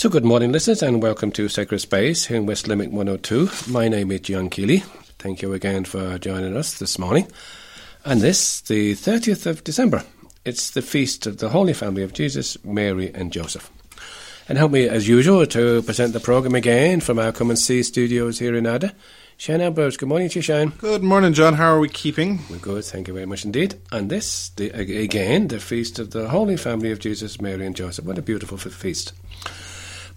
[0.00, 3.50] So, good morning, listeners, and welcome to Sacred Space here in West Limerick 102.
[3.70, 4.78] My name is John Keeley.
[5.18, 7.30] Thank you again for joining us this morning.
[8.02, 10.02] And this, the 30th of December,
[10.42, 13.70] it's the feast of the Holy Family of Jesus, Mary, and Joseph.
[14.48, 17.82] And help me, as usual, to present the programme again from our Come and See
[17.82, 18.94] studios here in Ada.
[19.36, 20.70] Shane Ambrose, good morning to you, Shane.
[20.78, 21.52] Good morning, John.
[21.52, 22.40] How are we keeping?
[22.48, 23.74] We're good, thank you very much indeed.
[23.92, 28.06] And this, the, again, the feast of the Holy Family of Jesus, Mary, and Joseph.
[28.06, 29.12] What a beautiful feast.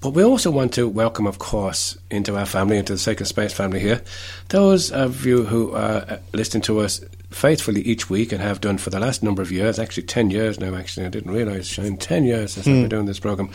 [0.04, 3.54] But we also want to welcome, of course, into our family, into the Sacred Space
[3.54, 4.02] family here,
[4.50, 7.00] those of you who are uh, listening to us
[7.32, 10.60] faithfully each week and have done for the last number of years, actually 10 years
[10.60, 11.06] now, actually.
[11.06, 12.90] I didn't realise, Shane, 10 years since I've been hmm.
[12.90, 13.50] doing this programme.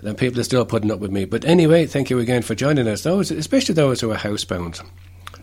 [0.00, 1.24] And people are still putting up with me.
[1.24, 4.86] But anyway, thank you again for joining us, those, especially those who are housebound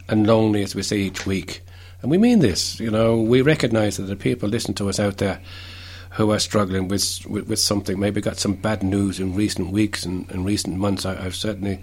[0.08, 1.64] and lonely, as we say each week.
[2.04, 5.17] And we mean this, you know, we recognise that the people listening to us out
[5.17, 5.42] there
[6.11, 10.05] who are struggling with, with, with something, maybe got some bad news in recent weeks
[10.05, 11.05] and, and recent months.
[11.05, 11.81] I, have certainly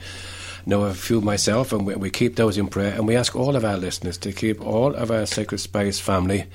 [0.67, 2.93] know a few myself, and we, we, keep those in prayer.
[2.93, 6.47] And we ask all of our listeners to keep all of our Sacred Space family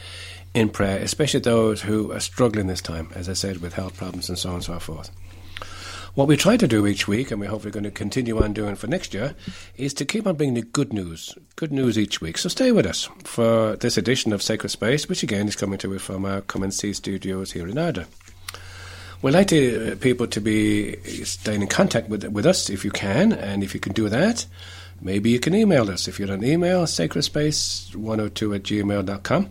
[0.53, 4.29] in prayer, especially those who are struggling this time, as I said, with health problems
[4.29, 5.11] and so on and so forth.
[6.15, 8.53] What we try to do each week, and we hope we're going to continue on
[8.53, 9.35] doing for next year,
[9.77, 12.37] is to keep on bringing you good news, good news each week.
[12.37, 15.91] So stay with us for this edition of Sacred Space, which again is coming to
[15.91, 18.07] you from our Come and See studios here in Ada.
[19.21, 22.91] We'd like to, uh, people to be staying in contact with, with us if you
[22.91, 24.45] can, and if you can do that,
[25.01, 26.07] maybe you can email us.
[26.07, 29.49] If you're on email, sacredspace102 at gmail.com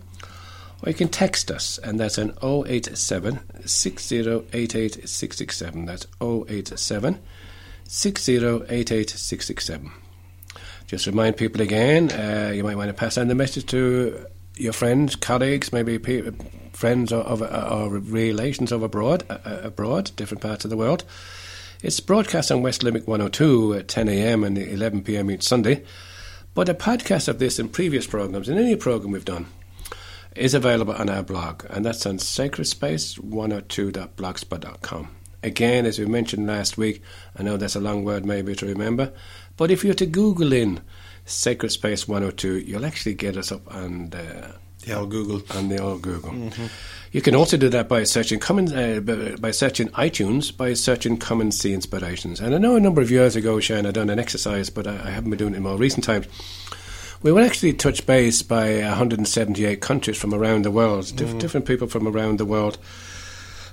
[0.83, 5.85] or you can text us, and that's an 087 6088 667.
[5.87, 7.21] That's 087
[7.85, 9.93] 6088 667.
[10.87, 14.73] Just remind people again, uh, you might want to pass on the message to your
[14.73, 16.31] friends, colleagues, maybe pe-
[16.73, 21.05] friends or, or, or, relations of abroad, uh, uh, abroad, different parts of the world.
[21.83, 24.45] It's broadcast on West Limerick 102 at 10 a.m.
[24.45, 25.31] and 11 p.m.
[25.31, 25.85] each Sunday.
[26.55, 29.47] But a podcast of this and previous programs, in any program we've done,
[30.39, 35.09] is available on our blog, and that's on sacredspace102.blogspot.com.
[35.43, 37.03] Again, as we mentioned last week,
[37.37, 39.13] I know that's a long word maybe to remember,
[39.57, 40.81] but if you're to Google in
[41.25, 44.55] Sacred Space 102, you'll actually get us up on the,
[44.85, 45.43] the old Google.
[45.57, 46.31] On the old Google.
[46.31, 46.67] Mm-hmm.
[47.13, 49.01] You can also do that by searching common, uh,
[49.41, 52.41] by searching iTunes, by searching Come and See Inspirations.
[52.41, 54.93] And I know a number of years ago, Shane, I done an exercise, but I,
[54.93, 56.27] I haven't been doing it in more recent times
[57.23, 61.41] we were actually touched base by 178 countries from around the world, diff- mm.
[61.41, 62.79] different people from around the world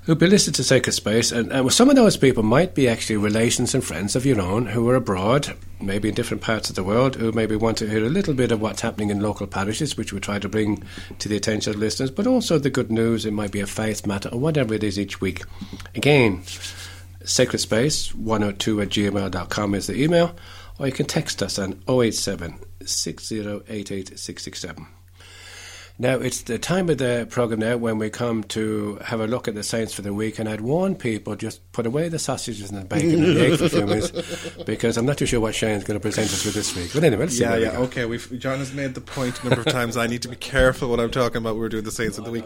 [0.05, 1.31] who've been listening to Sacred Space.
[1.31, 4.67] And, and some of those people might be actually relations and friends of your own
[4.67, 8.05] who are abroad, maybe in different parts of the world, who maybe want to hear
[8.05, 10.83] a little bit of what's happening in local parishes, which we try to bring
[11.19, 13.25] to the attention of listeners, but also the good news.
[13.25, 15.43] It might be a faith matter or whatever it is each week.
[15.95, 16.43] Again,
[17.23, 20.35] Sacred Space 102 at gmail.com is the email,
[20.79, 24.87] or you can text us on 087 667.
[25.97, 29.47] Now, it's the time of the programme now when we come to have a look
[29.47, 32.69] at the saints for the week, and I'd warn people just put away the sausages
[32.69, 34.11] and the bacon and the egg for a few minutes
[34.65, 36.91] because I'm not too sure what Shane's going to present us with this week.
[36.93, 38.05] But anyway, let's yeah, yeah, okay.
[38.05, 39.95] We've, John has made the point a number of times.
[39.95, 41.53] I need to be careful what I'm talking about.
[41.53, 42.43] When we're doing the saints of the week.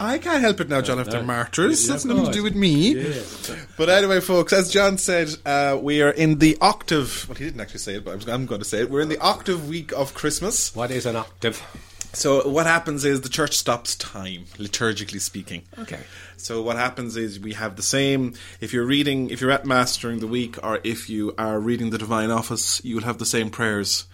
[0.00, 0.98] I can't help it now, John.
[0.98, 2.94] After martyrs, that's nothing to do with me.
[2.94, 3.56] Yeah.
[3.76, 7.26] But anyway, folks, as John said, uh, we are in the octave.
[7.28, 8.90] Well, he didn't actually say it, but I'm going to say it.
[8.90, 10.74] We're in the octave week of Christmas.
[10.74, 11.62] What is an octave?
[12.12, 15.62] So what happens is the church stops time, liturgically speaking.
[15.78, 16.00] Okay.
[16.36, 18.34] So what happens is we have the same.
[18.60, 21.90] If you're reading, if you're at mass during the week, or if you are reading
[21.90, 24.06] the divine office, you will have the same prayers.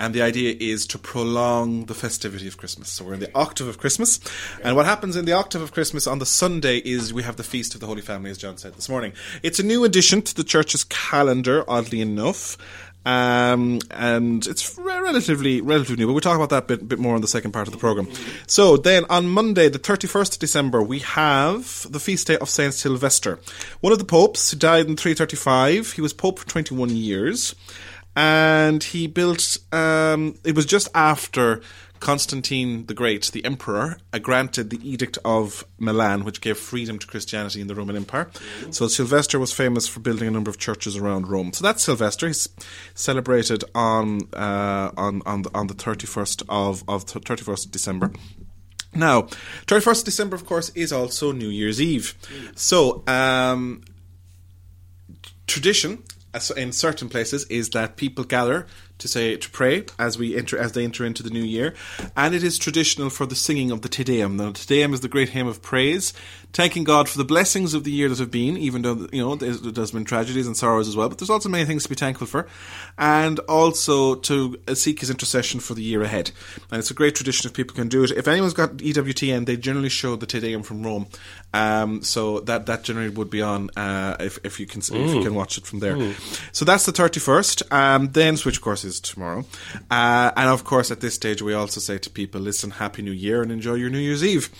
[0.00, 2.88] And the idea is to prolong the festivity of Christmas.
[2.88, 4.20] So we're in the octave of Christmas.
[4.62, 7.42] And what happens in the octave of Christmas on the Sunday is we have the
[7.42, 9.12] Feast of the Holy Family, as John said this morning.
[9.42, 12.56] It's a new addition to the church's calendar, oddly enough.
[13.08, 17.22] Um, and it's relatively relatively new, but we'll talk about that bit bit more in
[17.22, 18.06] the second part of the program.
[18.46, 22.50] So then on Monday, the thirty first of December, we have the feast day of
[22.50, 23.38] Saint Sylvester,
[23.80, 25.92] one of the popes who died in three thirty five.
[25.92, 27.54] He was pope for twenty one years,
[28.14, 29.56] and he built.
[29.72, 31.62] Um, it was just after
[32.00, 37.06] Constantine the Great, the emperor, uh, granted the Edict of Milan, which gave freedom to
[37.06, 38.30] Christianity in the Roman Empire.
[38.70, 41.52] So Sylvester was famous for building a number of churches around Rome.
[41.52, 42.26] So that's Sylvester.
[42.26, 42.48] He's
[42.94, 47.72] celebrated on uh, on on the, on the thirty first of of thirty first of
[47.72, 48.12] December.
[48.94, 49.22] Now,
[49.66, 52.14] 31st December, of course, is also New Year's Eve.
[52.54, 53.82] So, um,
[55.46, 56.02] tradition
[56.56, 58.66] in certain places is that people gather
[58.98, 61.74] to say to pray as we enter as they enter into the new year,
[62.16, 64.36] and it is traditional for the singing of the Te Deum.
[64.36, 66.12] Now, the Te Deum is the great hymn of praise,
[66.52, 69.34] thanking God for the blessings of the year that have been, even though you know
[69.36, 71.08] there's, there's been tragedies and sorrows as well.
[71.08, 72.46] But there's also many things to be thankful for,
[72.96, 76.30] and also to uh, seek His intercession for the year ahead.
[76.70, 78.10] And it's a great tradition if people can do it.
[78.12, 81.06] If anyone's got EWTN, they generally show the Te Deum from Rome,
[81.54, 85.22] um, so that that generally would be on uh, if if you can if you
[85.22, 86.12] can watch it from there.
[86.52, 87.62] So that's the thirty first.
[87.72, 89.44] Um, then which of course is tomorrow,
[89.90, 93.12] uh, and of course at this stage we also say to people, listen, Happy New
[93.12, 94.50] Year and enjoy your New Year's Eve.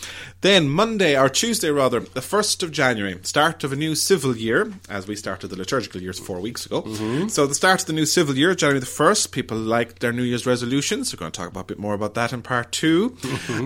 [0.41, 4.73] Then Monday or Tuesday rather, the first of January, start of a new civil year,
[4.89, 6.83] as we started the liturgical years four weeks ago.
[7.29, 9.33] So the start of the new civil year, January the first.
[9.33, 11.13] People like their New Year's resolutions.
[11.13, 13.17] We're going to talk about a bit more about that in part 2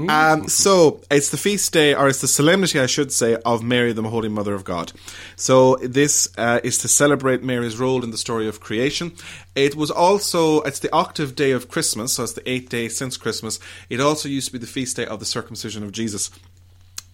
[0.09, 3.93] Um, so it's the feast day, or it's the solemnity, I should say, of Mary,
[3.93, 4.93] the Holy Mother of God.
[5.37, 9.13] So this uh, is to celebrate Mary's role in the story of creation.
[9.55, 13.17] It was also it's the octave day of Christmas, so it's the eighth day since
[13.17, 13.59] Christmas.
[13.89, 16.31] It also used to be the feast day of the circumcision of Jesus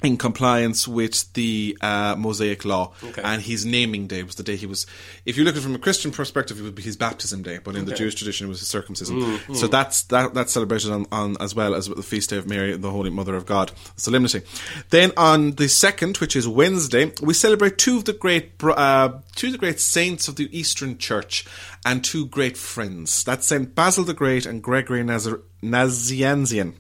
[0.03, 3.21] in compliance with the uh, Mosaic law, Okay.
[3.25, 4.87] and his naming day was the day he was.
[5.27, 7.59] If you look at it from a Christian perspective, it would be his baptism day,
[7.59, 9.41] but in the Jewish tradition, it was his circumcision.
[9.55, 12.77] So that's that that's celebrated on, on as well as the feast day of Mary,
[12.77, 14.43] the Holy Mother of God, the solemnity.
[14.91, 19.49] Then on the second, which is Wednesday, we celebrate two of the great uh, two
[19.49, 21.45] of the great saints of the Eastern Church
[21.85, 23.25] and two great friends.
[23.25, 26.75] That's Saint Basil the Great and Gregory Nazar- Nazianzen.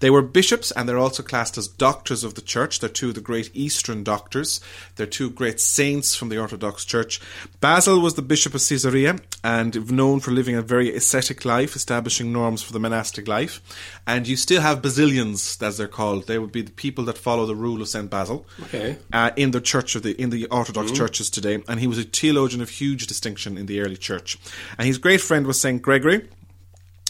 [0.00, 2.80] They were bishops and they're also classed as doctors of the church.
[2.80, 4.60] They're two of the great Eastern doctors.
[4.96, 7.20] They're two great saints from the Orthodox Church.
[7.60, 12.32] Basil was the bishop of Caesarea and known for living a very ascetic life, establishing
[12.32, 13.60] norms for the monastic life.
[14.06, 16.26] And you still have Basilians, as they're called.
[16.26, 18.98] They would be the people that follow the rule of Saint Basil Okay.
[19.12, 22.04] uh, in the church of the in the Orthodox churches today, and he was a
[22.04, 24.38] theologian of huge distinction in the early church.
[24.78, 26.28] And his great friend was Saint Gregory.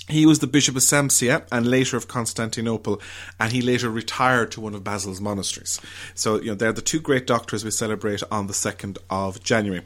[0.09, 3.01] He was the bishop of Sasima and later of Constantinople,
[3.41, 5.81] and he later retired to one of Basil's monasteries.
[6.15, 9.83] So, you know, they're the two great doctors we celebrate on the 2nd of January.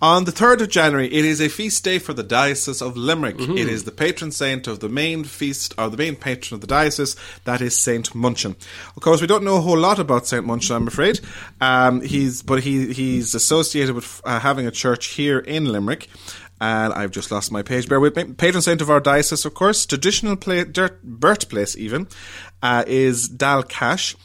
[0.00, 3.38] On the 3rd of January, it is a feast day for the Diocese of Limerick.
[3.58, 6.66] It is the patron saint of the main feast, or the main patron of the
[6.66, 8.56] diocese, that is Saint Munchin.
[8.96, 11.20] Of course, we don't know a whole lot about Saint Munchin, I'm afraid.
[11.60, 16.08] Um, he's, but he, he's associated with uh, having a church here in Limerick
[16.60, 17.88] and I've just lost my page.
[17.88, 18.24] Bear with me.
[18.24, 22.08] Patron saint of our diocese, of course, traditional pla dirt, birthplace even
[22.62, 24.16] uh, is Dalcash.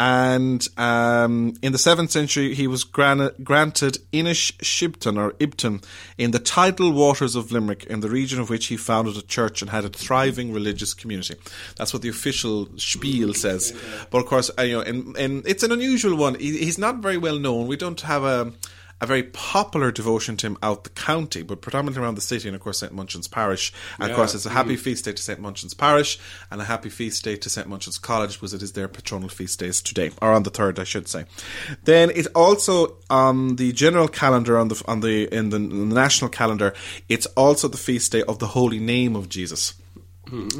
[0.00, 5.82] And um, in the seventh century, he was gran- granted Inish Shibton or Ibton
[6.16, 9.60] in the tidal waters of Limerick, in the region of which he founded a church
[9.60, 11.34] and had a thriving religious community.
[11.74, 13.76] That's what the official spiel says.
[14.10, 16.36] But of course, uh, you know, and, and it's an unusual one.
[16.36, 17.66] He, he's not very well known.
[17.66, 18.52] We don't have a
[19.00, 22.54] a very popular devotion to him out the county, but predominantly around the city, and
[22.54, 23.72] of course St Munchin's Parish.
[23.98, 26.18] And of course, it's a happy feast day to St Munchin's Parish,
[26.50, 29.60] and a happy feast day to St Munchin's College, because it is their patronal feast
[29.60, 31.24] days today, or on the third, I should say.
[31.84, 35.94] Then it also on the general calendar, on the on the in the, in the
[35.94, 36.74] national calendar,
[37.08, 39.74] it's also the feast day of the Holy Name of Jesus.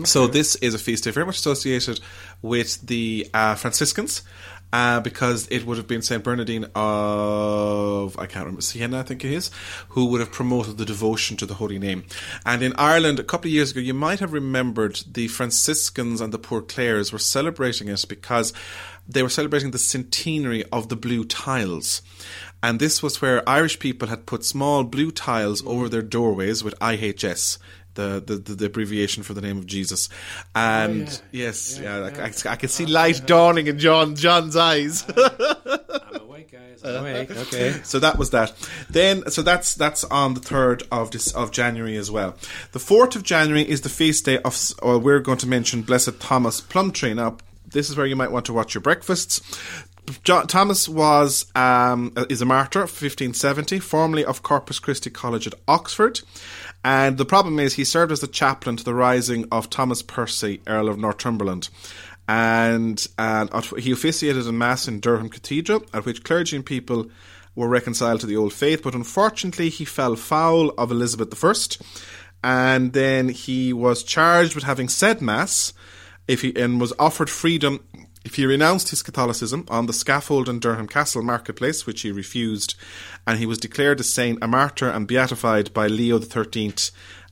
[0.04, 2.00] So this is a feast day very much associated
[2.40, 4.22] with the uh, Franciscans.
[4.70, 9.24] Uh, because it would have been Saint Bernardine of I can't remember Siena, I think
[9.24, 9.50] it is,
[9.90, 12.04] who would have promoted the devotion to the Holy Name.
[12.44, 16.34] And in Ireland, a couple of years ago, you might have remembered the Franciscans and
[16.34, 18.52] the Poor Clares were celebrating it because
[19.08, 22.02] they were celebrating the centenary of the blue tiles.
[22.62, 26.78] And this was where Irish people had put small blue tiles over their doorways with
[26.78, 27.56] IHS
[27.98, 30.08] the, the, the, the abbreviation for the name of Jesus.
[30.54, 31.46] And yeah.
[31.46, 35.04] yes, yeah, I, I, I can see light dawning in John John's eyes.
[35.08, 36.84] I'm awake, guys.
[36.84, 37.30] I'm awake.
[37.48, 37.80] Okay.
[37.82, 38.52] so that was that.
[38.88, 42.36] Then, so that's that's on the third of this of January as well.
[42.72, 44.56] The fourth of January is the feast day of.
[44.80, 47.14] Or we're going to mention Blessed Thomas Plumtree.
[47.14, 49.40] Now, this is where you might want to watch your breakfasts.
[50.24, 56.20] John, Thomas was um, is a martyr, 1570, formerly of Corpus Christi College at Oxford.
[56.84, 60.60] And the problem is, he served as the chaplain to the rising of Thomas Percy,
[60.66, 61.68] Earl of Northumberland.
[62.28, 67.10] And, and uh, he officiated a mass in Durham Cathedral, at which clergy and people
[67.54, 68.82] were reconciled to the old faith.
[68.82, 71.54] But unfortunately, he fell foul of Elizabeth I.
[72.44, 75.72] And then he was charged with having said mass
[76.28, 77.82] if he, and was offered freedom
[78.28, 82.74] if he renounced his Catholicism on the scaffold in Durham Castle marketplace, which he refused,
[83.26, 86.74] and he was declared a saint, a martyr, and beatified by Leo XIII.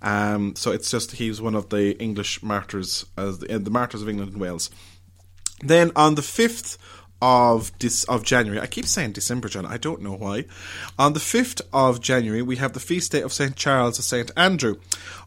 [0.01, 4.01] Um, so it's just he was one of the English martyrs, as the, the martyrs
[4.01, 4.71] of England and Wales.
[5.61, 6.79] Then on the fifth
[7.21, 7.73] of
[8.09, 9.67] of January, I keep saying December, John.
[9.67, 10.47] I don't know why.
[10.99, 14.31] On the fifth of January, we have the feast day of Saint Charles of Saint
[14.35, 14.77] Andrew,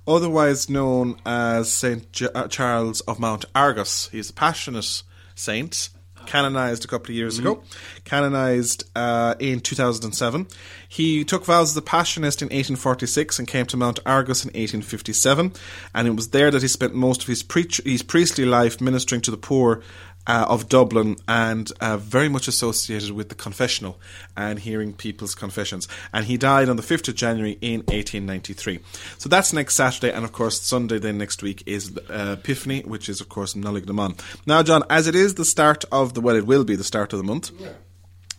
[0.07, 4.09] otherwise known as Saint J- uh, Charles of Mount Argus.
[4.11, 5.03] He's a Passionist
[5.39, 5.89] saint
[6.25, 7.63] canonized a couple of years ago,
[8.03, 10.47] canonized uh, in 2007.
[10.87, 15.53] He took vows as a Passionist in 1846 and came to Mount Argus in 1857,
[15.95, 17.43] and it was there that he spent most of his,
[17.83, 19.81] his priestly life ministering to the poor
[20.29, 23.99] uh, of Dublin and uh, very much associated with the confessional
[24.37, 25.87] and hearing people's confessions.
[26.13, 28.79] And he died on the 5th of January in 1893.
[29.17, 33.09] So that's next Saturday, and of course, Sunday then next week is uh, Epiphany, which
[33.09, 34.19] is, of course, Nollaig na mBan.
[34.45, 37.11] Now, John, as it is the start of the, well, it will be the start
[37.11, 37.51] of the month.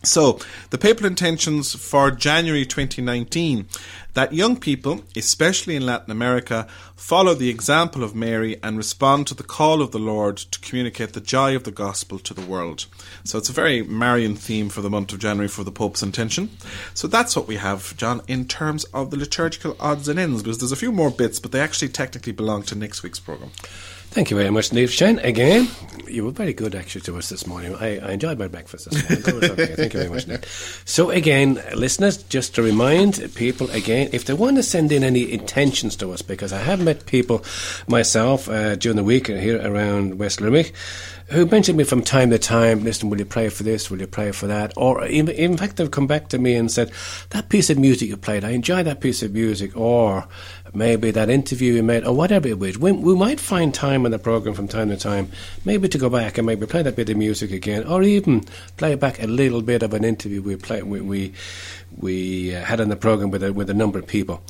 [0.03, 0.39] So,
[0.71, 3.67] the papal intentions for January 2019
[4.15, 9.35] that young people, especially in Latin America, follow the example of Mary and respond to
[9.35, 12.87] the call of the Lord to communicate the joy of the gospel to the world.
[13.23, 16.49] So, it's a very Marian theme for the month of January for the Pope's intention.
[16.95, 20.57] So, that's what we have, John, in terms of the liturgical odds and ends, because
[20.57, 23.51] there's a few more bits, but they actually technically belong to next week's programme.
[24.11, 25.19] Thank you very much, Neve Shane.
[25.19, 25.69] Again,
[26.05, 27.73] you were very good actually to us this morning.
[27.75, 29.55] I, I enjoyed my breakfast this morning.
[29.55, 30.81] Thank you very much, Neve.
[30.83, 35.31] So again, listeners, just to remind people again, if they want to send in any
[35.31, 37.45] intentions to us, because I have met people
[37.87, 40.73] myself uh, during the week here around West Limerick
[41.31, 43.89] who mentioned me from time to time, listen, will you pray for this?
[43.89, 44.73] Will you pray for that?
[44.75, 46.91] Or in, in fact, they've come back to me and said,
[47.29, 49.75] that piece of music you played, I enjoyed that piece of music.
[49.77, 50.27] Or
[50.73, 52.77] maybe that interview you made, or whatever it was.
[52.77, 55.31] We, we might find time on the program from time to time,
[55.65, 58.41] maybe to go back and maybe play that bit of music again, or even
[58.77, 61.33] play back a little bit of an interview we play, we, we,
[61.97, 64.41] we uh, had on the program with a, with a number of people.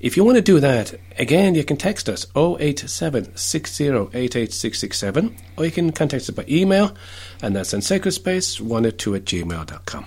[0.00, 5.70] If you want to do that, again, you can text us 087 6088667 or you
[5.70, 6.94] can contact us by email,
[7.42, 10.06] and that's in sacredspace102 at gmail.com.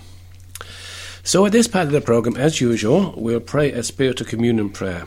[1.25, 5.05] So, at this part of the program, as usual, we'll pray a spiritual communion prayer.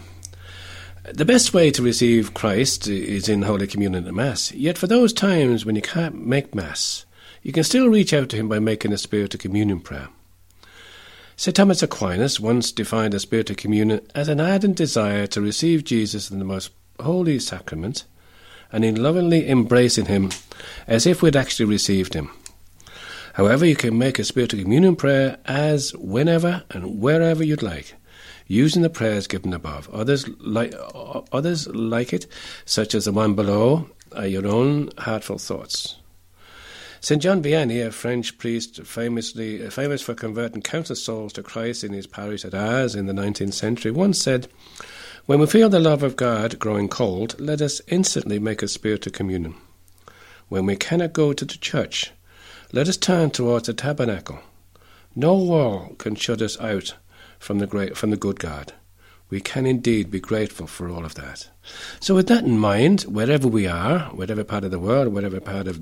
[1.12, 4.50] The best way to receive Christ is in Holy Communion and Mass.
[4.50, 7.06] Yet, for those times when you can't make Mass,
[7.42, 10.08] you can still reach out to Him by making a spiritual communion prayer.
[11.36, 11.54] St.
[11.54, 16.40] Thomas Aquinas once defined a spiritual communion as an ardent desire to receive Jesus in
[16.40, 18.04] the most holy sacrament
[18.72, 20.30] and in lovingly embracing him
[20.88, 22.30] as if we'd actually received him.
[23.34, 27.94] However, you can make a spiritual communion prayer as whenever and wherever you'd like,
[28.46, 29.88] using the prayers given above.
[29.92, 30.74] Others like
[31.32, 32.26] others like it,
[32.64, 35.96] such as the one below, are your own heartfelt thoughts.
[37.00, 37.22] St.
[37.22, 42.06] John Vianney, a French priest famously famous for converting countless souls to Christ in his
[42.06, 44.48] parish at Ars in the 19th century, once said,
[45.26, 49.12] When we feel the love of God growing cold, let us instantly make a spiritual
[49.12, 49.54] communion.
[50.48, 52.12] When we cannot go to the church,
[52.72, 54.40] let us turn towards the tabernacle.
[55.14, 56.94] No wall can shut us out
[57.38, 58.72] from the great, from the good God.
[59.28, 61.48] We can indeed be grateful for all of that.
[61.98, 65.66] So, with that in mind, wherever we are, whatever part of the world, whatever part
[65.66, 65.80] of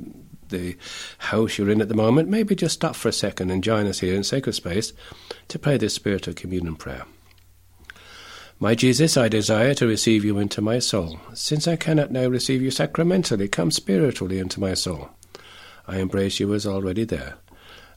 [0.49, 0.77] the
[1.19, 4.01] house you're in at the moment, maybe just stop for a second and join us
[4.01, 4.93] here in Sacred Space
[5.49, 7.05] to pray this spiritual communion prayer.
[8.61, 11.19] My Jesus, I desire to receive you into my soul.
[11.35, 15.11] Since I cannot now receive you sacramentally, come spiritually into my soul.
[15.87, 17.35] I embrace you as already there.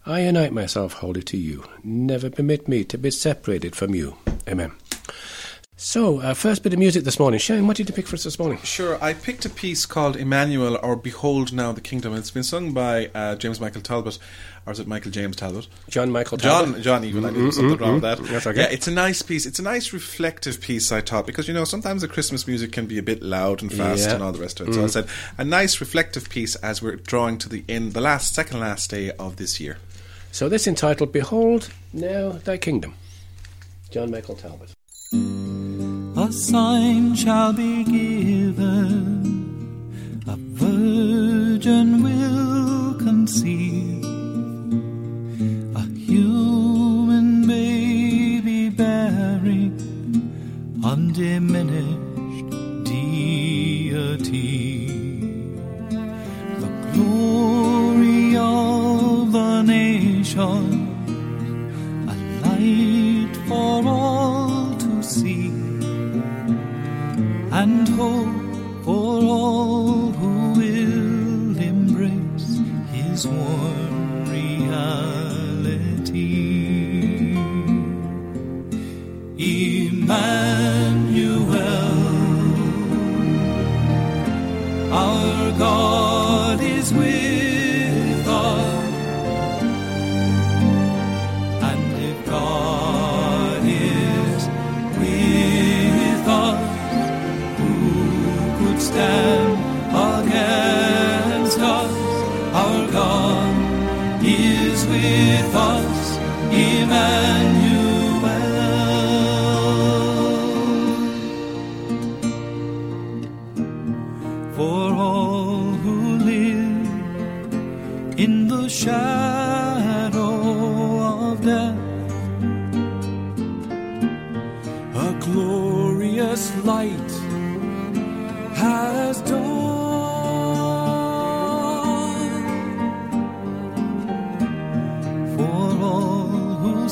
[0.07, 1.65] I unite myself wholly to you.
[1.83, 4.15] Never permit me to be separated from you.
[4.47, 4.71] Amen.
[5.79, 7.39] So, uh, first bit of music this morning.
[7.39, 8.57] Shane, what did you pick for us this morning?
[8.63, 12.15] Sure, I picked a piece called Emmanuel or Behold Now the Kingdom.
[12.15, 14.17] It's been sung by uh, James Michael Talbot,
[14.65, 15.67] or is it Michael James Talbot?
[15.87, 16.73] John Michael Talbot.
[16.75, 18.17] John, John, even I knew something wrong with that.
[18.23, 18.61] That's okay.
[18.61, 19.45] Yeah, it's a nice piece.
[19.45, 22.87] It's a nice reflective piece, I thought, because you know sometimes the Christmas music can
[22.87, 24.15] be a bit loud and fast Yeah.
[24.15, 24.73] and all the rest of it.
[24.73, 28.33] So I said a nice reflective piece as we're drawing to the end, the last,
[28.33, 29.77] second last day of this year.
[30.31, 32.93] So, this entitled Behold Now Thy Kingdom.
[33.89, 34.69] John Michael Talbot.
[35.13, 38.63] A sign shall be given,
[40.27, 43.96] a virgin will conceive,
[60.39, 65.47] a light for all to see
[67.51, 72.59] and hope for all who will embrace
[72.93, 73.66] his warm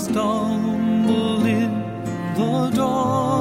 [0.06, 1.72] stumble in
[2.36, 3.35] the darkness,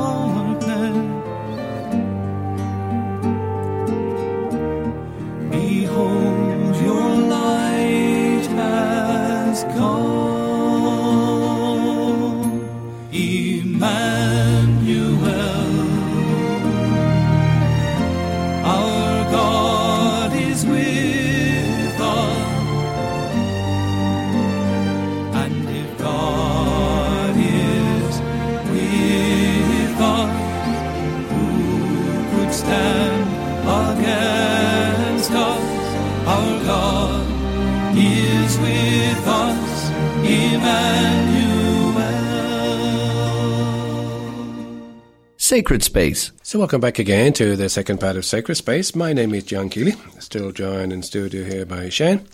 [45.55, 46.33] Sacred Space.
[46.43, 48.97] So, welcome back again to the second part of Sacred Space.
[48.97, 52.27] My name is John Keeley, still joined in studio here by Shane.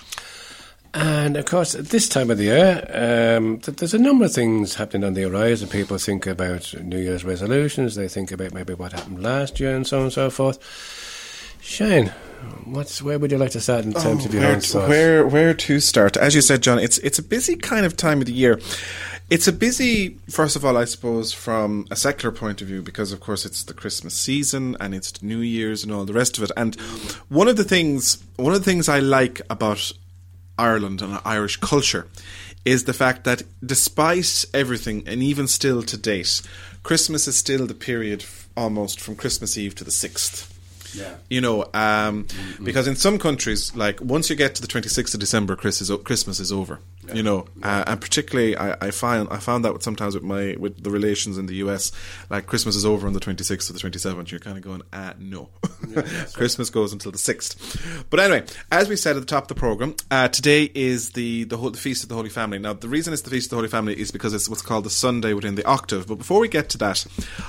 [0.94, 4.32] And of course, at this time of the year, um, th- there's a number of
[4.32, 5.68] things happening on the horizon.
[5.68, 9.86] People think about New Year's resolutions, they think about maybe what happened last year and
[9.86, 10.58] so on and so forth.
[11.60, 12.06] Shane,
[12.64, 14.66] what's where would you like to start in terms of your Oh, where, own to,
[14.66, 14.88] thoughts?
[14.88, 16.16] where where to start?
[16.16, 18.58] As you said, John, it's it's a busy kind of time of the year.
[19.30, 23.12] It's a busy, first of all, I suppose, from a secular point of view, because
[23.12, 26.42] of course it's the Christmas season and it's New Year's and all the rest of
[26.42, 26.50] it.
[26.56, 26.74] And
[27.28, 29.92] one of the things, one of the things I like about
[30.58, 32.08] Ireland and Irish culture
[32.64, 36.42] is the fact that despite everything, and even still to date,
[36.82, 38.24] Christmas is still the period
[38.56, 40.59] almost from Christmas Eve to the sixth.
[40.94, 41.16] Yeah.
[41.28, 42.26] You know, um,
[42.62, 45.80] because in some countries, like once you get to the twenty sixth of December, Chris
[45.80, 46.80] is, Christmas is over.
[47.12, 50.54] You know, uh, and particularly I, I find I found that with sometimes with my
[50.58, 51.90] with the relations in the US,
[52.28, 54.30] like Christmas is over on the twenty sixth or the twenty seventh.
[54.30, 55.48] You're kind of going, ah, no,
[56.34, 58.06] Christmas goes until the sixth.
[58.10, 61.44] But anyway, as we said at the top of the program, uh, today is the
[61.44, 62.58] the, whole, the feast of the Holy Family.
[62.58, 64.84] Now, the reason it's the feast of the Holy Family is because it's what's called
[64.84, 66.06] the Sunday within the octave.
[66.06, 67.06] But before we get to that,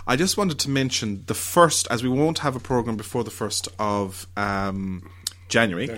[0.08, 3.31] I just wanted to mention the first, as we won't have a program before the
[3.32, 4.28] first of.
[4.38, 5.10] Um,
[5.52, 5.89] January.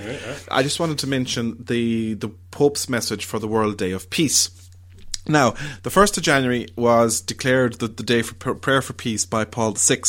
[0.52, 4.50] I just wanted to mention the the Pope's message for the World Day of Peace.
[5.26, 9.26] Now, the first of January was declared the, the day for pr- prayer for peace
[9.26, 10.02] by Paul VI,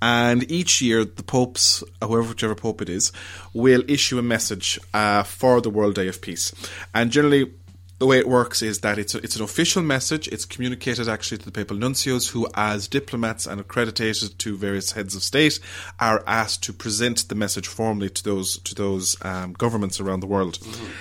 [0.00, 3.12] and each year the popes, whoever whichever pope it is,
[3.52, 6.52] will issue a message uh, for the World Day of Peace,
[6.94, 7.52] and generally.
[8.00, 10.26] The way it works is that it's a, it's an official message.
[10.28, 15.14] It's communicated actually to the papal nuncios, who, as diplomats and accredited to various heads
[15.14, 15.60] of state,
[15.98, 20.26] are asked to present the message formally to those to those um, governments around the
[20.26, 20.58] world.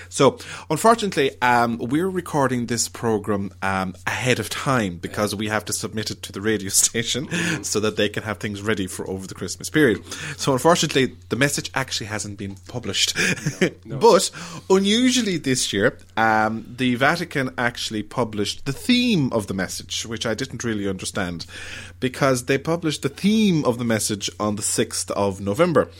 [0.09, 5.73] So, unfortunately, um, we're recording this program um, ahead of time because we have to
[5.73, 7.29] submit it to the radio station
[7.63, 10.03] so that they can have things ready for over the Christmas period.
[10.35, 13.15] So, unfortunately, the message actually hasn't been published.
[13.85, 14.29] but
[14.69, 20.33] unusually this year, um, the Vatican actually published the theme of the message, which I
[20.33, 21.45] didn't really understand,
[21.99, 25.91] because they published the theme of the message on the 6th of November.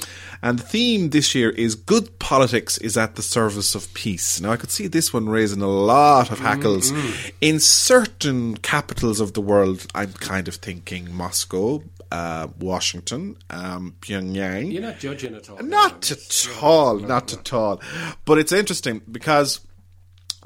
[0.42, 4.42] And the theme this year is Good Politics is at the Service of Peace.
[4.42, 6.92] Now, I could see this one raising a lot of hackles.
[7.40, 14.74] In certain capitals of the world, I'm kind of thinking Moscow, uh, Washington, um, Pyongyang.
[14.74, 15.62] You're not judging at all.
[15.62, 17.80] Not at all, not at all.
[18.26, 19.60] But it's interesting because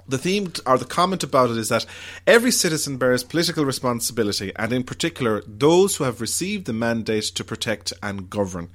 [0.07, 1.85] the theme or the comment about it is that
[2.27, 7.43] every citizen bears political responsibility, and in particular, those who have received the mandate to
[7.43, 8.69] protect and govern,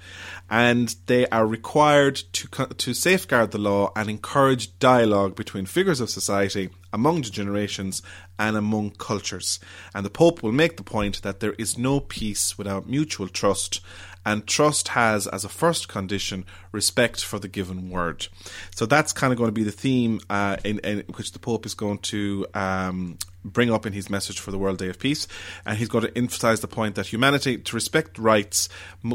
[0.48, 6.10] and they are required to to safeguard the law and encourage dialogue between figures of
[6.10, 8.03] society, among the generations,
[8.38, 9.59] and among cultures.
[9.94, 13.81] And the Pope will make the point that there is no peace without mutual trust
[14.29, 18.29] and trust has as a first condition respect for the given word.
[18.74, 21.64] So that's kind of going to be the theme uh, in, in which the Pope
[21.64, 23.16] is going to um,
[23.48, 25.26] bring up in his message for the World Day of Peace,
[25.64, 28.68] and he's going to emphasize the point that humanity to respect rights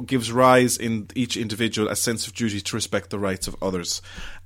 [0.05, 4.01] gives rise in each individual a sense of duty to respect the rights of others.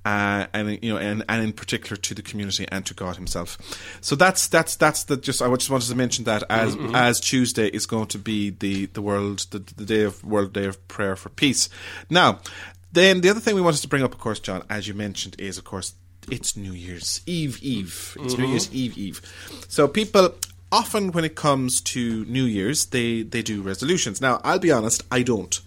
[0.05, 3.57] Uh, and you know, and, and in particular to the community and to God Himself.
[3.99, 7.67] So that's that's that's the just I just wanted to mention that as as Tuesday
[7.67, 11.17] is going to be the the world the, the day of World Day of Prayer
[11.17, 11.67] for Peace.
[12.09, 12.39] Now,
[12.93, 15.35] then the other thing we wanted to bring up, of course, John, as you mentioned,
[15.39, 15.93] is of course
[16.29, 18.17] it's New Year's Eve Eve.
[18.21, 19.21] It's New Year's Eve Eve.
[19.67, 20.33] So people
[20.71, 24.21] often when it comes to New Year's, they they do resolutions.
[24.21, 25.59] Now, I'll be honest, I don't.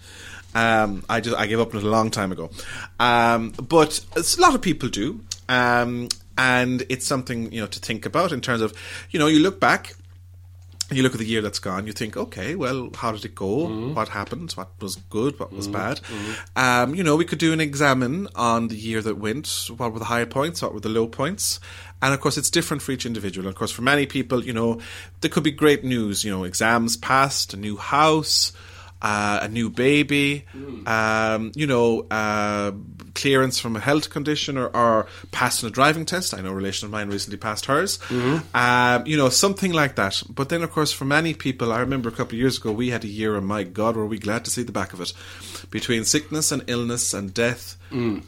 [0.55, 2.51] Um, I just I gave up on it a long time ago,
[2.99, 8.05] um, but a lot of people do, um, and it's something you know to think
[8.05, 8.73] about in terms of
[9.11, 9.95] you know you look back
[10.91, 13.69] you look at the year that's gone, you think, okay, well, how did it go?
[13.69, 13.95] Mm-hmm.
[13.95, 14.53] What happened?
[14.53, 15.39] What was good?
[15.39, 16.01] What was bad?
[16.57, 19.69] Um, you know, we could do an examen on the year that went.
[19.77, 20.63] What were the high points?
[20.63, 21.61] What were the low points?
[22.03, 23.49] And of course, it's different for each individual.
[23.49, 24.81] Of course, for many people, you know,
[25.21, 26.25] there could be great news.
[26.25, 28.53] You know, exams passed, a new house,
[29.03, 30.45] uh, a new baby,
[30.87, 32.73] um, you know, uh,
[33.15, 36.33] clearance from a health condition or, or passing a driving test.
[36.35, 37.99] I know a relation of mine recently passed hers.
[38.55, 40.23] Um, you know, something like that.
[40.29, 42.91] But then, of course, for many people, I remember a couple of years ago, we
[42.91, 45.13] had a year, and my God, were we glad to see the back of it.
[45.71, 47.77] Between sickness and illness and death,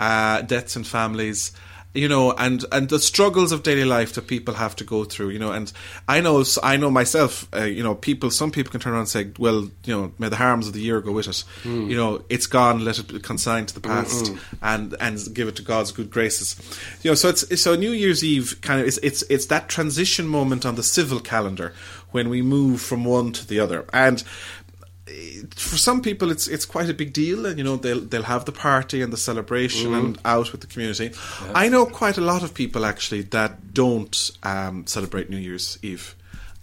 [0.01, 1.53] uh, deaths and families
[1.95, 5.29] you know, and and the struggles of daily life that people have to go through,
[5.29, 5.71] you know, and
[6.09, 9.09] I know, I know myself, uh, you know, people, some people can turn around and
[9.09, 11.91] say, well, you know, may the harms of the year go with it, hmm.
[11.91, 14.39] you know, it's gone, let it be consigned to the hmm, past, hmm.
[14.63, 16.57] and and give it to God's good graces,
[17.03, 20.27] you know, so it's so New Year's Eve kind of it's it's it's that transition
[20.27, 21.75] moment on the civil calendar
[22.13, 24.25] when we move from one to the other, and
[25.57, 28.45] for some people it's it's quite a big deal and you know they'll they'll have
[28.45, 31.11] the party and the celebration and out with the community.
[31.55, 36.15] I know quite a lot of people actually that don't um, celebrate new year's eve.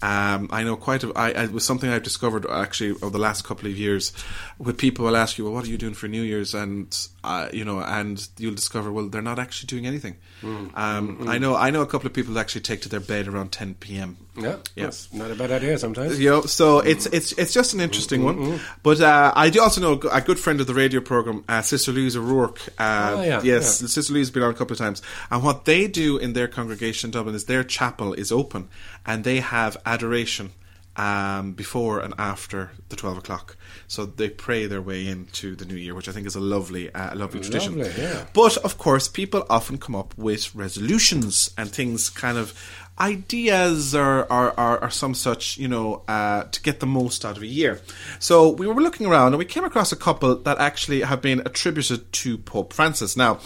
[0.02, 3.44] Um, I know quite a, I, it was something I've discovered actually over the last
[3.44, 4.12] couple of years
[4.58, 6.54] with people will ask you well what are you doing for New Year's?
[6.54, 11.38] And uh, you know and you'll discover well they're not actually doing anything um, I
[11.38, 13.74] know I know a couple of people that actually take to their bed around 10
[13.74, 14.16] p.m.
[14.36, 14.90] Yeah, Yeah.
[15.12, 16.18] not a bad idea sometimes.
[16.18, 18.58] You know, so it's it's it's just an interesting one.
[18.82, 21.92] But uh, I do also know a good friend of the radio program, uh, Sister
[21.92, 22.60] Louise O'Rourke.
[22.78, 23.88] Uh, Oh, yeah, yes, yeah.
[23.88, 25.02] Sister Louise has been on a couple of times.
[25.30, 28.68] And what they do in their congregation in Dublin is their chapel is open,
[29.04, 30.52] and they have adoration
[31.00, 33.56] um, before and after the twelve o'clock.
[33.88, 36.84] So they pray their way into the new year, which I think is a lovely,
[36.94, 37.78] uh, lovely tradition.
[37.78, 38.26] Lovely, yeah.
[38.32, 42.52] But of course, people often come up with resolutions and things kind of
[42.98, 47.36] ideas or, or, or, or some such, you know, uh, to get the most out
[47.38, 47.80] of a year.
[48.18, 51.40] So we were looking around and we came across a couple that actually have been
[51.46, 53.16] attributed to Pope Francis.
[53.16, 53.40] Now,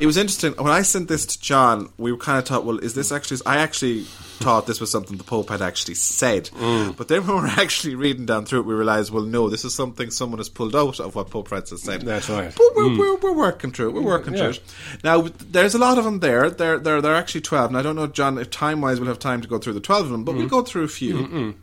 [0.00, 0.54] it was interesting.
[0.54, 3.40] When I sent this to John, we were kind of thought, well, is this actually,
[3.46, 6.46] I actually thought this was something the Pope had actually said.
[6.54, 6.96] Mm.
[6.96, 9.64] But then when we were actually reading down through it, we realised, well, no, this
[9.64, 12.02] is something someone has pulled out of what Pope Francis said.
[12.02, 12.52] That's right.
[12.56, 12.98] But we're, mm.
[12.98, 13.94] we're, we're working through it.
[13.94, 14.38] We're mm, working Yeah.
[14.38, 14.60] through it.
[15.04, 16.50] Now, there's a lot of them there.
[16.50, 17.70] There, there, there are actually 12.
[17.70, 19.80] And I don't know, John, if time wise we'll have time to go through the
[19.80, 21.54] 12 of them, but we'll go through a few.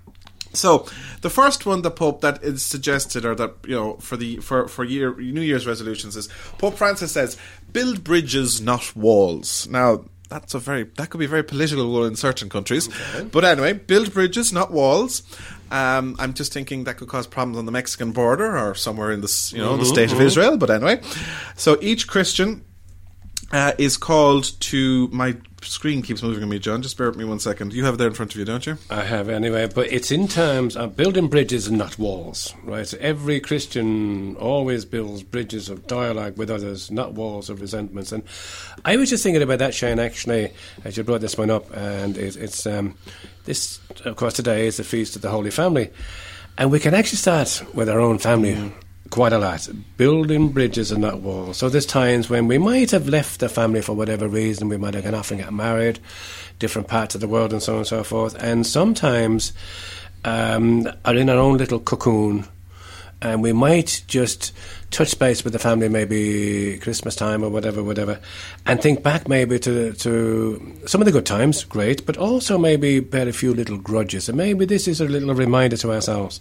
[0.53, 0.85] So,
[1.21, 4.67] the first one, the Pope that is suggested, or that you know, for the for
[4.67, 7.37] for year New Year's resolutions, is Pope Francis says,
[7.71, 12.07] "Build bridges, not walls." Now, that's a very that could be a very political one
[12.07, 12.89] in certain countries,
[13.31, 15.23] but anyway, build bridges, not walls.
[15.71, 19.21] Um, I'm just thinking that could cause problems on the Mexican border or somewhere in
[19.21, 20.57] this, you know, the state of Israel.
[20.57, 21.01] But anyway,
[21.55, 22.63] so each Christian
[23.53, 25.07] uh, is called to.
[25.09, 26.81] My screen keeps moving on me, John.
[26.81, 27.71] Just bear with me one second.
[27.71, 28.77] You have it there in front of you, don't you?
[28.89, 32.91] I have anyway, but it's in terms of building bridges and not walls, right?
[32.95, 38.11] Every Christian always builds bridges of dialogue with others, not walls of resentments.
[38.11, 38.23] And
[38.83, 40.51] I was just thinking about that, Shane, actually,
[40.83, 42.97] as you brought this one up, and it, it's um,
[43.45, 45.91] this, of course, today is the feast of the Holy Family,
[46.57, 48.73] and we can actually start with our own family.
[49.13, 49.69] Quite a lot.
[49.95, 51.57] Building bridges and not walls.
[51.57, 54.69] So there's times when we might have left the family for whatever reason.
[54.69, 55.99] We might have gone off and got married,
[56.57, 58.33] different parts of the world and so on and so forth.
[58.41, 59.53] And sometimes
[60.25, 62.47] um, are in our own little cocoon
[63.21, 64.51] and we might just
[64.89, 68.19] touch base with the family maybe Christmas time or whatever, whatever,
[68.65, 72.99] and think back maybe to to some of the good times, great, but also maybe
[72.99, 74.27] bear a few little grudges.
[74.27, 76.39] And maybe this is a little reminder to ourselves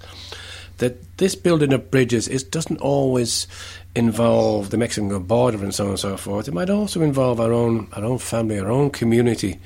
[0.83, 3.47] that this building of bridges is doesn't always
[3.95, 6.49] involve the Mexican border and so on and so forth.
[6.49, 9.61] It might also involve our own our own family, our own community,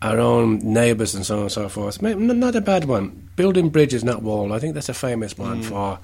[0.00, 2.00] our own neighbours and so on and so forth.
[2.00, 3.28] Not a bad one.
[3.36, 4.54] Building bridges, not wall.
[4.54, 5.66] I think that's a famous one mm.
[5.66, 5.98] for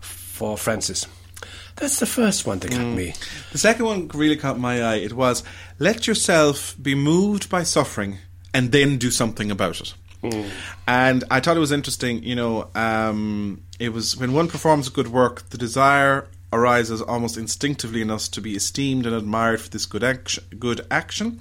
[0.00, 1.06] for Francis.
[1.76, 2.96] That's the first one that got mm.
[2.96, 3.14] me.
[3.52, 4.96] The second one really caught my eye.
[4.96, 5.44] It was
[5.78, 8.18] let yourself be moved by suffering
[8.52, 9.94] and then do something about it.
[10.86, 12.22] And I thought it was interesting.
[12.22, 17.36] You know, um, it was when one performs a good work, the desire arises almost
[17.36, 20.44] instinctively in us to be esteemed and admired for this good action.
[20.58, 21.40] Good action.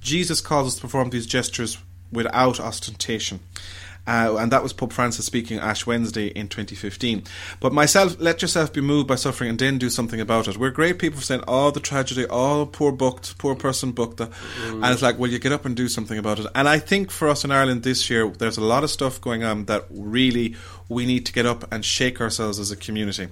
[0.00, 1.78] Jesus calls us to perform these gestures
[2.10, 3.40] without ostentation.
[4.08, 7.24] Uh, and that was Pope Francis speaking Ash Wednesday in 2015.
[7.60, 10.56] But myself, let yourself be moved by suffering and then do something about it.
[10.56, 14.22] We're great people for saying, oh, the tragedy, oh, poor booked, poor person booked.
[14.22, 14.30] it."
[14.64, 16.46] And it's like, well, you get up and do something about it.
[16.54, 19.44] And I think for us in Ireland this year, there's a lot of stuff going
[19.44, 20.56] on that really
[20.88, 23.28] we need to get up and shake ourselves as a community.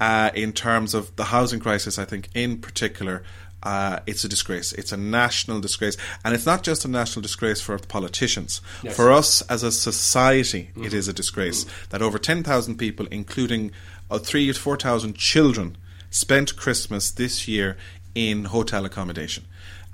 [0.00, 3.22] Uh, in terms of the housing crisis, I think in particular,
[3.64, 4.72] uh, it's a disgrace.
[4.72, 5.96] It's a national disgrace.
[6.24, 8.60] And it's not just a national disgrace for politicians.
[8.82, 8.94] Yes.
[8.94, 13.72] For us as a society, it is a disgrace that over 10,000 people, including
[14.10, 15.76] uh, 3 to 4,000 children,
[16.10, 17.76] spent Christmas this year
[18.14, 19.44] in hotel accommodation.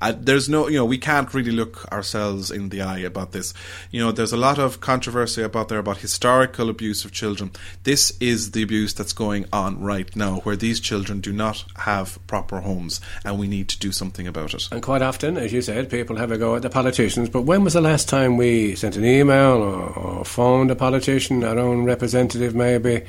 [0.01, 3.53] There's no, you know, we can't really look ourselves in the eye about this.
[3.91, 7.51] You know, there's a lot of controversy about there about historical abuse of children.
[7.85, 12.19] This is the abuse that's going on right now, where these children do not have
[12.27, 14.69] proper homes, and we need to do something about it.
[14.73, 17.29] And quite often, as you said, people have a go at the politicians.
[17.29, 21.45] But when was the last time we sent an email or, or phoned a politician,
[21.45, 23.03] our own representative maybe,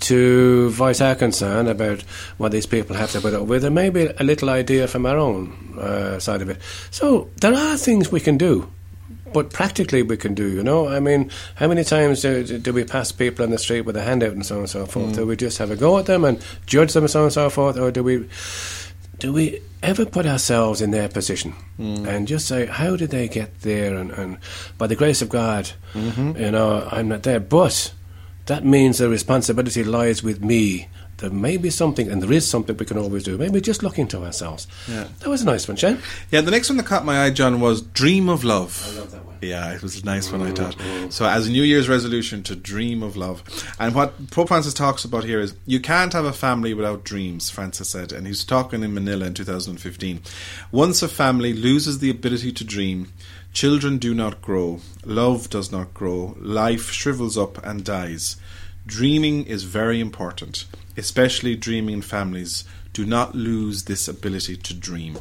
[0.00, 2.02] to voice our concern about
[2.38, 5.18] what these people have to put up with, and maybe a little idea from our
[5.18, 6.58] own uh, side of it.
[6.90, 8.70] So there are things we can do.
[9.32, 10.88] But practically, we can do, you know.
[10.88, 14.02] I mean, how many times do, do we pass people on the street with a
[14.02, 15.12] handout and so on and so forth?
[15.12, 15.14] Mm.
[15.14, 17.32] Do we just have a go at them and judge them and so on and
[17.32, 18.28] so forth, or do we
[19.18, 22.06] do we ever put ourselves in their position mm.
[22.06, 23.96] and just say, how did they get there?
[23.96, 24.38] And, and
[24.78, 26.36] by the grace of God, mm-hmm.
[26.36, 27.40] you know, I'm not there.
[27.40, 27.94] But
[28.46, 30.88] that means the responsibility lies with me.
[31.22, 33.38] There may be something, and there is something we can always do.
[33.38, 34.66] Maybe just look into ourselves.
[34.88, 35.06] Yeah.
[35.20, 35.98] That was a nice one, Shane.
[36.32, 38.84] Yeah, the next one that caught my eye, John, was Dream of Love.
[38.90, 39.36] I love that one.
[39.40, 40.76] Yeah, it was a nice one, I thought.
[41.12, 43.44] So, as a New Year's resolution, to dream of love.
[43.78, 47.50] And what Pope Francis talks about here is you can't have a family without dreams,
[47.50, 48.10] Francis said.
[48.10, 50.22] And he was talking in Manila in 2015.
[50.72, 53.12] Once a family loses the ability to dream,
[53.52, 58.36] children do not grow, love does not grow, life shrivels up and dies.
[58.86, 60.64] Dreaming is very important,
[60.96, 62.64] especially dreaming in families.
[62.92, 65.18] Do not lose this ability to dream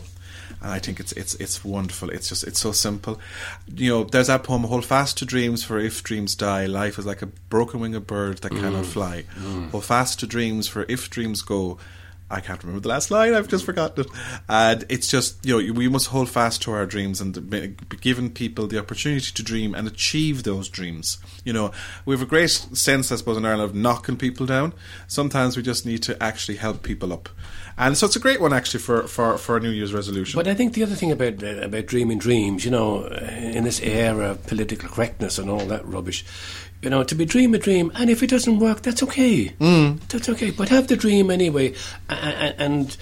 [0.61, 2.09] and I think it's it's it's wonderful.
[2.09, 3.19] It's just it's so simple.
[3.73, 7.05] You know, there's that poem, "Hold fast to dreams, for if dreams die, life is
[7.05, 8.93] like a broken winged bird that cannot mm.
[8.93, 9.25] fly.
[9.39, 9.71] Mm.
[9.71, 11.77] Hold fast to dreams, for if dreams go."
[12.31, 13.33] I can't remember the last line.
[13.33, 14.11] I've just forgotten it.
[14.47, 17.33] And it's just you know we must hold fast to our dreams and
[18.01, 21.17] giving people the opportunity to dream and achieve those dreams.
[21.43, 21.71] You know,
[22.05, 24.73] we have a great sense, I suppose, in Ireland of knocking people down.
[25.07, 27.29] Sometimes we just need to actually help people up.
[27.77, 30.37] And so it's a great one actually for, for, for a New Year's resolution.
[30.37, 33.81] But I think the other thing about uh, about dreaming dreams, you know, in this
[33.81, 36.25] era of political correctness and all that rubbish,
[36.81, 39.49] you know, to be dream a dream, and if it doesn't work, that's okay.
[39.59, 39.99] Mm.
[40.07, 40.49] That's okay.
[40.49, 41.75] But have the dream anyway,
[42.09, 42.97] and, and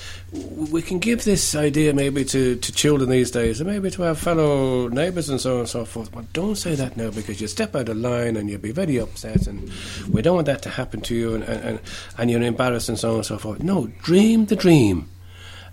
[0.72, 4.16] we can give this idea maybe to, to children these days, and maybe to our
[4.16, 6.12] fellow neighbours and so on and so forth.
[6.12, 8.98] But don't say that now because you step out of line and you'll be very
[8.98, 9.72] upset, and
[10.10, 11.80] we don't want that to happen to you, and, and,
[12.18, 13.64] and you're embarrassed and so on and so forth.
[13.64, 15.10] No, dream the dream.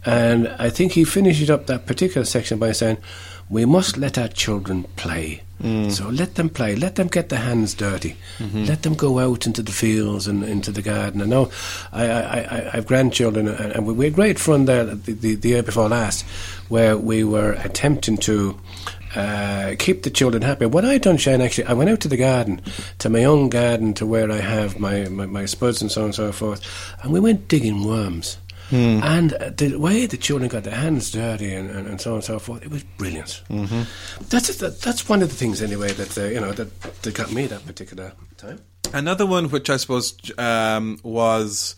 [0.05, 2.99] And I think he finishes up that particular section by saying,
[3.49, 5.43] we must let our children play.
[5.63, 5.91] Mm.
[5.91, 6.77] So let them play.
[6.77, 8.17] Let them get their hands dirty.
[8.39, 8.65] Mm-hmm.
[8.65, 11.23] Let them go out into the fields and into the garden.
[11.23, 11.51] I know
[11.93, 15.35] I, I, I, I have grandchildren, and, and we had great fun there the, the,
[15.35, 16.27] the year before last,
[16.69, 18.61] where we were attempting to
[19.15, 20.67] uh, keep the children happy.
[20.67, 22.61] What I done, Shane, actually, I went out to the garden,
[22.99, 26.07] to my own garden, to where I have my, my, my spuds and so on
[26.07, 26.61] and so forth,
[27.03, 28.37] and we went digging worms.
[28.71, 32.17] And uh, the way the children got their hands dirty and, and, and so on
[32.17, 33.43] and so forth, it was brilliant.
[33.49, 33.83] Mm-hmm.
[34.29, 37.33] That's that, that's one of the things anyway that uh, you know that, that got
[37.33, 38.61] me that particular time.
[38.93, 41.77] Another one, which I suppose um, was,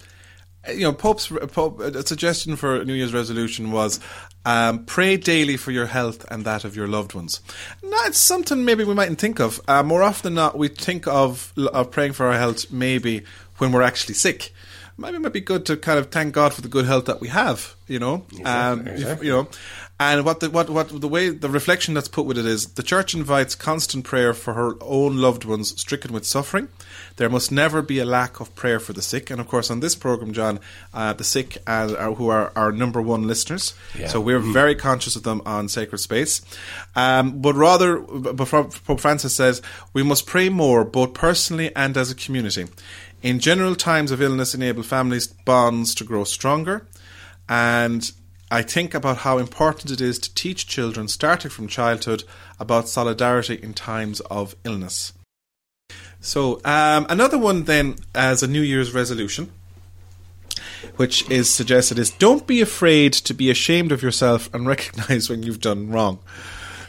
[0.67, 4.01] uh, you know, Pope's Pope, a suggestion for New Year's resolution was
[4.45, 7.41] um, pray daily for your health and that of your loved ones.
[7.83, 9.61] Now, it's something maybe we mightn't think of.
[9.69, 13.25] Uh, more often than not, we think of of praying for our health maybe
[13.59, 14.53] when we're actually sick.
[15.01, 17.21] Maybe it might be good to kind of thank God for the good health that
[17.21, 17.77] we have.
[17.87, 19.27] You know, um, if- exactly.
[19.29, 19.49] you know.
[20.01, 22.85] And what the what what the way the reflection that's put with it is the
[22.85, 26.69] church invites constant prayer for her own loved ones stricken with suffering.
[27.17, 29.81] There must never be a lack of prayer for the sick, and of course on
[29.81, 30.61] this program, John,
[30.95, 33.75] uh, the sick and uh, who are our number one listeners.
[33.99, 34.07] Yeah.
[34.07, 36.43] So we're very conscious of them on Sacred Space.
[36.95, 39.63] Um, but rather, but Pope Francis says
[39.95, 42.67] we must pray more, both personally and as a community.
[43.23, 46.87] In general, times of illness enable families' bonds to grow stronger,
[47.49, 48.11] and
[48.51, 52.23] I think about how important it is to teach children, starting from childhood,
[52.61, 55.13] about solidarity in times of illness.
[56.21, 59.51] So, um, another one then as a New Year's resolution,
[60.97, 65.43] which is suggested, is don't be afraid to be ashamed of yourself and recognize when
[65.43, 66.21] you've done wrong.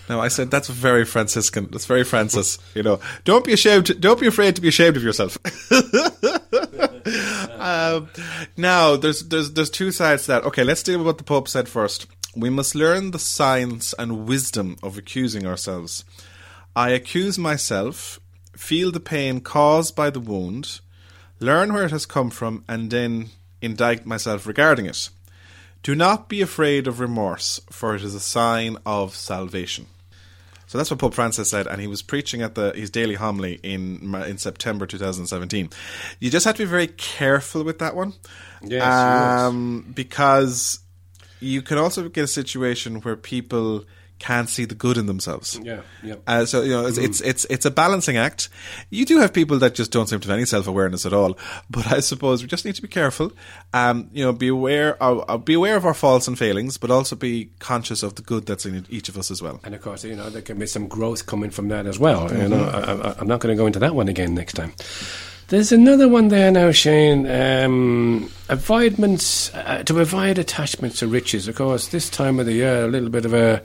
[0.10, 1.69] Now, I said that's very Franciscan.
[1.72, 2.58] That's very Francis.
[2.74, 4.02] You know, don't be ashamed.
[4.02, 5.38] Don't be afraid to be ashamed of yourself.
[7.60, 8.10] um,
[8.58, 10.43] now, there's there's there's two sides to that.
[10.45, 12.08] Okay, let's deal with what the Pope said first.
[12.36, 16.04] We must learn the science and wisdom of accusing ourselves.
[16.76, 18.19] I accuse myself,
[18.56, 20.80] feel the pain caused by the wound,
[21.39, 23.30] learn where it has come from, and then
[23.62, 25.10] indict myself regarding it.
[25.84, 29.88] Do not be afraid of remorse, for it is a sign of salvation.
[30.70, 33.60] So that's what Pope Francis said, and he was preaching at the his daily homily
[33.64, 35.72] in in September 2017.
[36.20, 38.14] You just have to be very careful with that one,
[38.62, 40.78] Yes, um, because
[41.40, 43.86] you can also get a situation where people
[44.20, 45.60] can't see the good in themselves.
[45.64, 46.16] Yeah, yeah.
[46.28, 48.50] Uh, so you know, it's, it's it's it's a balancing act.
[48.90, 51.38] You do have people that just don't seem to have any self awareness at all.
[51.70, 53.32] But I suppose we just need to be careful.
[53.74, 56.92] Um, you know, be aware of uh, be aware of our faults and failings, but
[56.92, 59.60] also be conscious of the good that's in each of us as well.
[59.64, 62.32] And of course, you know, there can be some growth coming from that as well.
[62.36, 64.74] You know, I, I, I'm not going to go into that one again next time.
[65.50, 67.26] There's another one there now, Shane.
[67.26, 71.48] Um, avoidments uh, to avoid attachments to riches.
[71.48, 73.64] Of course, this time of the year, a little bit of a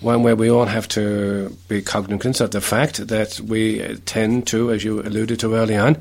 [0.00, 4.48] one where we all have to be cognizant of the fact that we uh, tend
[4.48, 5.98] to, as you alluded to early on,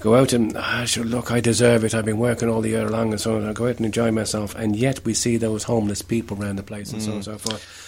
[0.00, 1.94] go out and ah, sure, look, I deserve it.
[1.94, 3.46] I've been working all the year long, and so on.
[3.46, 6.64] I go out and enjoy myself, and yet we see those homeless people around the
[6.64, 7.83] place, and so on and so forth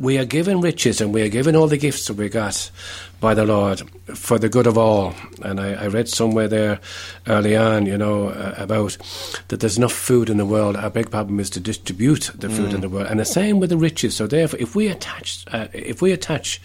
[0.00, 2.70] we are given riches and we are given all the gifts that we got
[3.20, 3.82] by the Lord
[4.14, 5.14] for the good of all.
[5.42, 6.78] And I, I read somewhere there
[7.26, 8.96] early on, you know, uh, about
[9.48, 10.76] that there's enough food in the world.
[10.76, 13.70] Our big problem is to distribute the food in the world, and the same with
[13.70, 14.14] the riches.
[14.14, 16.60] So therefore, if we attach, uh, if we attach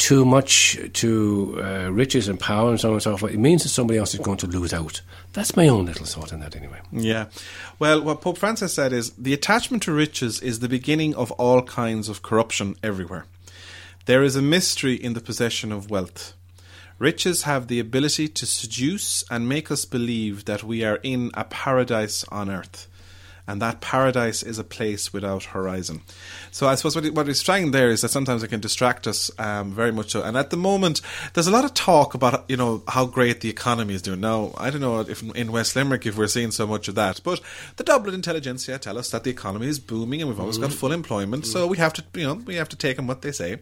[0.00, 3.62] too much to uh, riches and power and so on and so forth, it means
[3.62, 5.02] that somebody else is going to lose out.
[5.34, 6.80] That's my own little thought on that, anyway.
[6.90, 7.26] Yeah.
[7.78, 11.62] Well, what Pope Francis said is the attachment to riches is the beginning of all
[11.62, 13.26] kinds of corruption everywhere.
[14.06, 16.32] There is a mystery in the possession of wealth.
[16.98, 21.44] Riches have the ability to seduce and make us believe that we are in a
[21.44, 22.88] paradise on earth.
[23.46, 26.02] And that paradise is a place without horizon.
[26.50, 29.30] So I suppose what, what he's trying there is that sometimes it can distract us
[29.38, 30.22] um, very much so.
[30.22, 31.00] And at the moment,
[31.34, 34.20] there's a lot of talk about you know how great the economy is doing.
[34.20, 37.20] Now I don't know if in West Limerick if we're seeing so much of that,
[37.24, 37.40] but
[37.76, 40.92] the Dublin intelligentsia tell us that the economy is booming and we've always got full
[40.92, 41.46] employment.
[41.46, 43.58] So we have to you know we have to take them what they say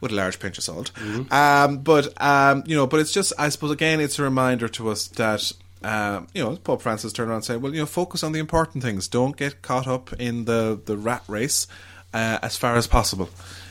[0.00, 0.90] with a large pinch of salt.
[1.30, 4.90] Um, but um, you know, but it's just I suppose again it's a reminder to
[4.90, 5.52] us that
[5.84, 8.40] uh, you know, Pope Francis turned around and said, "Well, you know, focus on the
[8.40, 9.08] important things.
[9.08, 11.66] Don't get caught up in the the rat race
[12.12, 13.28] uh, as far as possible.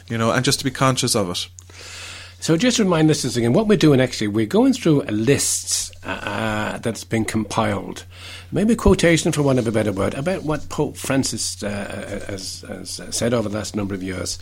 [0.10, 1.47] You know, and just to be conscious of it."
[2.41, 5.93] So just to remind listeners again, what we're doing actually, we're going through a list
[6.04, 8.06] uh, that's been compiled,
[8.51, 12.61] maybe a quotation for want of a better word, about what Pope Francis uh, has,
[12.61, 14.37] has said over the last number of years,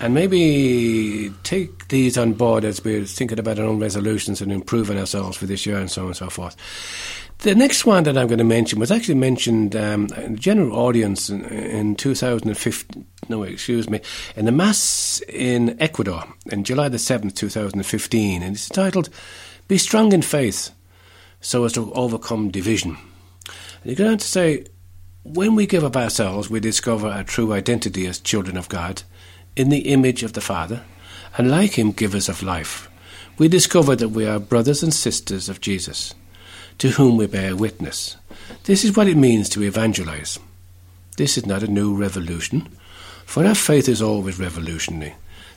[0.00, 4.98] and maybe take these on board as we're thinking about our own resolutions and improving
[4.98, 6.56] ourselves for this year and so on and so forth.
[7.38, 10.72] The next one that I'm going to mention was actually mentioned um, in the general
[10.76, 13.06] audience in, in 2015.
[13.28, 14.00] No, excuse me,
[14.36, 18.42] in the Mass in Ecuador in July the 7th, 2015.
[18.42, 19.10] And it's titled,
[19.68, 20.70] Be Strong in Faith
[21.40, 22.96] so as to overcome division.
[23.84, 24.64] And you go on to say,
[25.24, 29.02] when we give up ourselves, we discover our true identity as children of God
[29.56, 30.82] in the image of the Father,
[31.36, 32.88] and like Him, givers of life.
[33.36, 36.14] We discover that we are brothers and sisters of Jesus
[36.78, 38.16] to whom we bear witness.
[38.64, 40.38] This is what it means to evangelize.
[41.18, 42.68] This is not a new revolution,
[43.26, 45.14] for our faith is always revolutionary.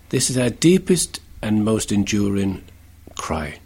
[0.09, 2.63] This is our deepest and most enduring
[3.15, 3.59] cry.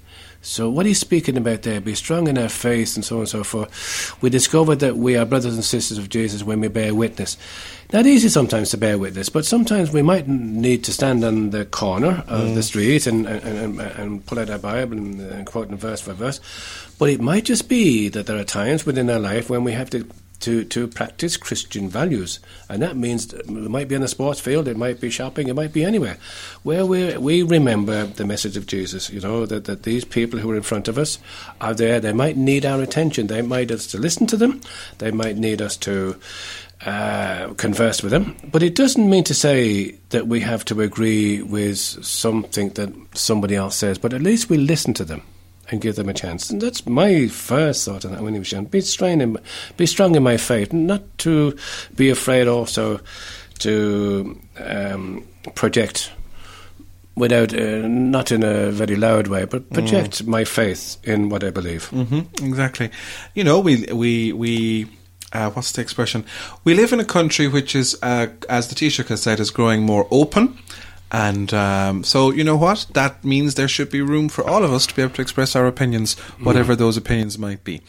[0.44, 3.30] So, what he's speaking about there, be strong in our faith and so on and
[3.30, 4.22] so forth.
[4.24, 7.38] We discover that we are brothers and sisters of Jesus when we bear witness.
[7.94, 11.66] Not easy sometimes to bear witness, but sometimes we might need to stand on the
[11.66, 12.64] corner of the mm.
[12.64, 16.14] street and, and, and, and pull out our Bible and, and quote in verse for
[16.14, 16.40] verse.
[16.98, 19.90] But it might just be that there are times within our life when we have
[19.92, 20.08] to
[20.42, 22.40] to, to practice Christian values.
[22.70, 25.56] And that means it might be in a sports field, it might be shopping, it
[25.56, 26.18] might be anywhere,
[26.64, 30.52] where we, we remember the message of Jesus, you know, that, that these people who
[30.52, 31.20] are in front of us
[31.60, 32.00] are there.
[32.00, 33.28] They might need our attention.
[33.28, 34.62] They might need us to listen to them.
[34.98, 36.20] They might need us to
[36.86, 38.36] uh, converse with them.
[38.52, 43.56] But it doesn't mean to say that we have to agree with something that somebody
[43.56, 45.22] else says, but at least we listen to them
[45.72, 46.50] and give them a chance.
[46.50, 48.66] And that's my first thought on that when he was young.
[48.66, 49.38] Be strong in,
[49.78, 51.58] be strong in my faith, not to
[51.96, 53.00] be afraid also
[53.60, 56.12] to um, project
[57.16, 61.52] without, uh, not in a very loud way, but project my faith in what I
[61.52, 61.86] believe.
[61.88, 62.90] hmm exactly.
[63.34, 64.88] You know, we we we.
[65.34, 66.26] Uh, what's the expression?
[66.66, 69.84] We live in a country which is, uh, as the Taoiseach has said, is growing
[69.84, 70.58] more open.
[71.12, 72.88] And um, so, you know what?
[72.94, 75.56] That means there should be room for all of us to be able to express
[75.58, 77.82] our opinions, whatever those opinions might be.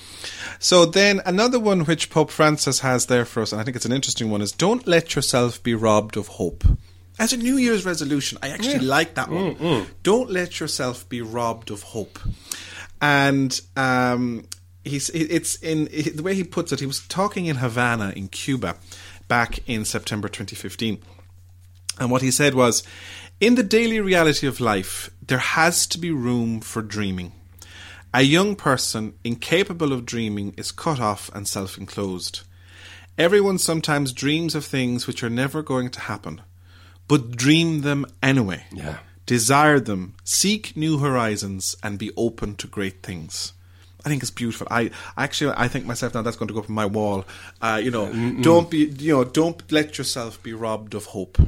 [0.58, 3.86] So, then another one which Pope Francis has there for us, and I think it's
[3.86, 6.64] an interesting one, is don't let yourself be robbed of hope.
[7.18, 9.86] As a New Year's resolution, I actually like that one.
[10.02, 12.18] Don't let yourself be robbed of hope.
[13.00, 14.46] And um,
[14.82, 16.80] he's it's in the way he puts it.
[16.80, 18.76] He was talking in Havana in Cuba
[19.28, 20.98] back in September 2015,
[21.98, 22.82] and what he said was,
[23.40, 27.32] "In the daily reality of life, there has to be room for dreaming."
[28.14, 32.40] A young person incapable of dreaming is cut off and self enclosed.
[33.16, 36.42] Everyone sometimes dreams of things which are never going to happen,
[37.08, 38.64] but dream them anyway.
[38.72, 38.98] Yeah.
[39.24, 43.52] Desire them, seek new horizons, and be open to great things.
[44.04, 44.66] I think it's beautiful.
[44.70, 47.24] I actually, I think myself now that's going to go up on my wall.
[47.60, 48.12] Uh, you know,
[48.42, 51.38] don't be, you know, don't let yourself be robbed of hope.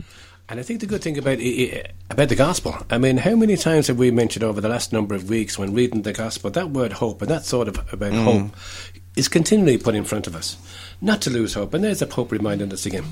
[0.46, 1.38] And I think the good thing about
[2.10, 5.14] about the gospel, I mean, how many times have we mentioned over the last number
[5.14, 8.24] of weeks when reading the gospel that word hope and that thought of, about mm.
[8.24, 8.56] hope
[9.16, 10.58] is continually put in front of us,
[11.00, 11.72] not to lose hope.
[11.72, 13.04] And there's the Pope reminding us again.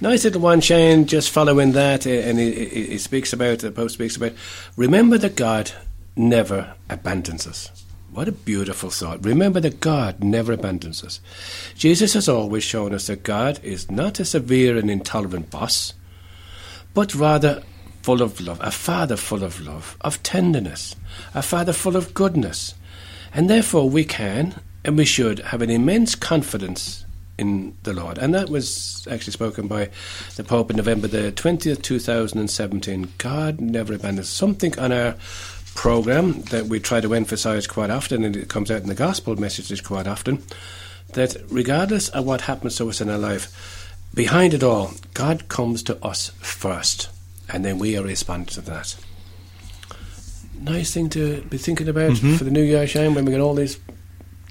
[0.00, 3.90] Nice little one, Shane, just following that, eh, and he, he speaks about the Pope
[3.90, 4.32] speaks about
[4.76, 5.72] remember that God
[6.16, 7.70] never abandons us.
[8.12, 9.24] What a beautiful thought.
[9.24, 11.20] Remember that God never abandons us.
[11.74, 15.94] Jesus has always shown us that God is not a severe and intolerant boss
[16.94, 17.62] but rather
[18.02, 20.96] full of love, a father full of love, of tenderness,
[21.34, 22.74] a father full of goodness.
[23.32, 27.04] And therefore we can and we should have an immense confidence
[27.38, 28.18] in the Lord.
[28.18, 29.90] And that was actually spoken by
[30.36, 33.12] the Pope in November the 20th, 2017.
[33.18, 35.14] God never abandons something on our
[35.74, 39.36] program that we try to emphasize quite often, and it comes out in the gospel
[39.36, 40.42] messages quite often,
[41.14, 43.81] that regardless of what happens to us in our life,
[44.14, 47.10] behind it all, God comes to us first,
[47.48, 48.96] and then we are responding to that.
[50.60, 52.36] Nice thing to be thinking about mm-hmm.
[52.36, 53.80] for the new year, Shane, when we get all these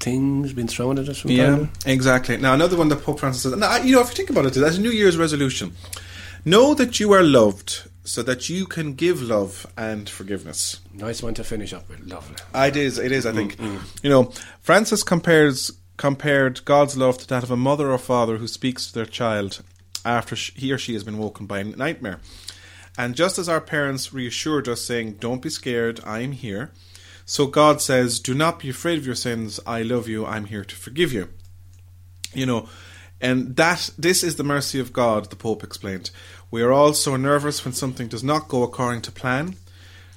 [0.00, 2.36] things being thrown at us from Yeah, exactly.
[2.36, 4.56] Now, another one that Pope Francis says, now, you know, if you think about it,
[4.56, 5.72] as a New Year's resolution,
[6.44, 10.80] know that you are loved so that you can give love and forgiveness.
[10.92, 12.00] Nice one to finish up with.
[12.00, 12.36] Lovely.
[12.54, 13.56] It is, it is, I think.
[13.56, 13.86] Mm-hmm.
[14.02, 15.70] You know, Francis compares
[16.02, 19.62] compared God's love to that of a mother or father who speaks to their child
[20.04, 22.18] after he or she has been woken by a nightmare.
[22.98, 26.72] And just as our parents reassured us, saying, Don't be scared, I am here,
[27.24, 30.64] so God says, Do not be afraid of your sins, I love you, I'm here
[30.64, 31.28] to forgive you.
[32.34, 32.68] You know,
[33.20, 36.10] and that this is the mercy of God, the Pope explained.
[36.50, 39.54] We are all so nervous when something does not go according to plan.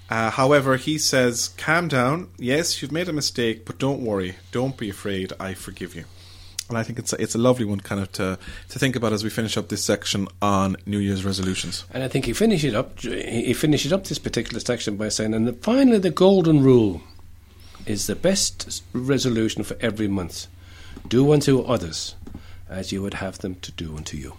[0.10, 2.30] Uh, however, he says, calm down.
[2.38, 4.36] Yes, you've made a mistake, but don't worry.
[4.52, 5.34] Don't be afraid.
[5.40, 6.06] I forgive you.
[6.70, 8.40] And I think it's a, it's a lovely one, kind of to
[8.70, 11.86] to think about as we finish up this section on New Year's resolutions.
[11.94, 15.62] And I think he finishes up he finishes up this particular section by saying, and
[15.62, 17.02] finally, the golden rule
[17.86, 20.48] is the best resolution for every month:
[21.08, 22.16] do unto others
[22.68, 24.34] as you would have them to do unto you.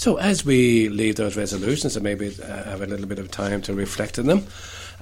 [0.00, 3.60] So, as we leave those resolutions and maybe uh, have a little bit of time
[3.60, 4.46] to reflect on them,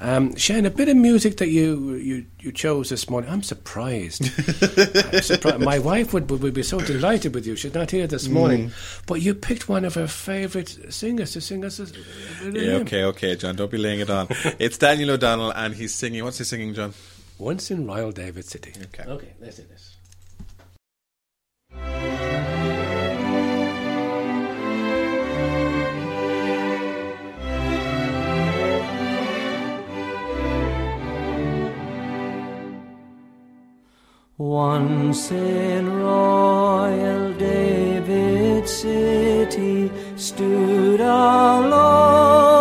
[0.00, 3.30] um, Shane, a bit of music that you, you, you chose this morning.
[3.30, 4.24] I'm surprised.
[4.24, 5.60] I'm surprised.
[5.60, 7.54] My wife would, would be so delighted with you.
[7.54, 8.70] She's not here this morning.
[8.70, 9.02] Mm.
[9.06, 11.78] But you picked one of her favourite singers to sing us.
[11.78, 13.54] A, a yeah, okay, okay, John.
[13.54, 14.26] Don't be laying it on.
[14.58, 16.24] it's Daniel O'Donnell, and he's singing.
[16.24, 16.92] What's he singing, John?
[17.38, 18.72] Once in Royal David City.
[18.76, 19.08] Okay.
[19.08, 19.97] Okay, let's do this.
[34.38, 42.57] Once in royal David's city stood a lowly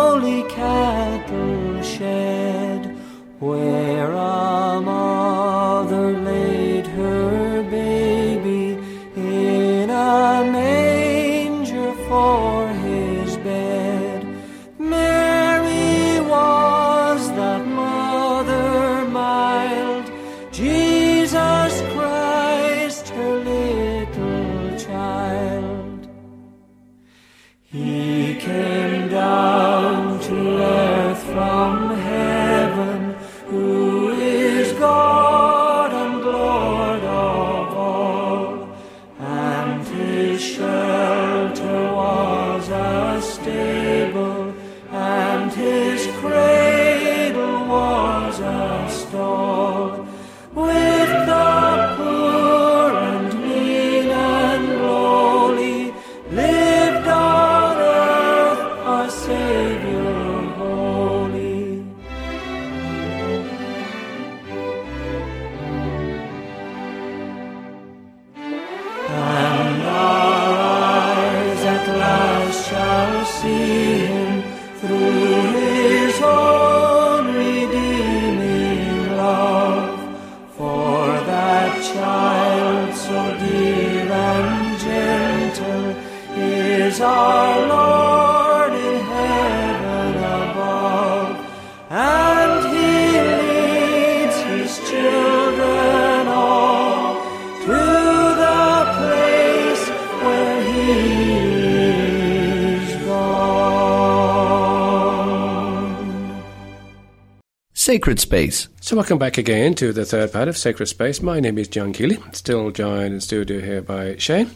[107.98, 108.68] Sacred Space.
[108.80, 111.20] So welcome back again to the third part of Sacred Space.
[111.20, 114.52] My name is John Keeley, still joined in studio here by Shane.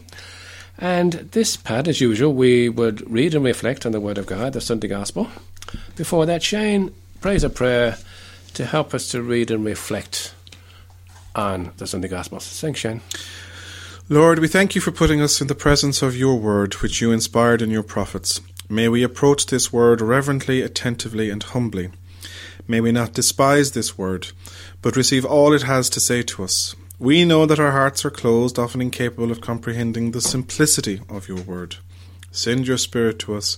[0.77, 4.53] And this part, as usual, we would read and reflect on the Word of God,
[4.53, 5.27] the Sunday Gospel.
[5.97, 7.97] Before that, Shane prays a prayer
[8.53, 10.33] to help us to read and reflect
[11.35, 12.39] on the Sunday Gospel.
[12.39, 13.01] Thanks, Shane.
[14.07, 17.11] Lord, we thank you for putting us in the presence of your word, which you
[17.11, 18.39] inspired in your prophets.
[18.69, 21.89] May we approach this word reverently, attentively, and humbly.
[22.67, 24.31] May we not despise this word,
[24.81, 26.75] but receive all it has to say to us.
[26.99, 31.41] We know that our hearts are closed, often incapable of comprehending the simplicity of your
[31.41, 31.77] word.
[32.31, 33.57] Send your Spirit to us,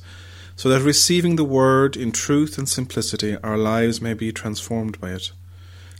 [0.55, 5.11] so that receiving the word in truth and simplicity, our lives may be transformed by
[5.11, 5.31] it.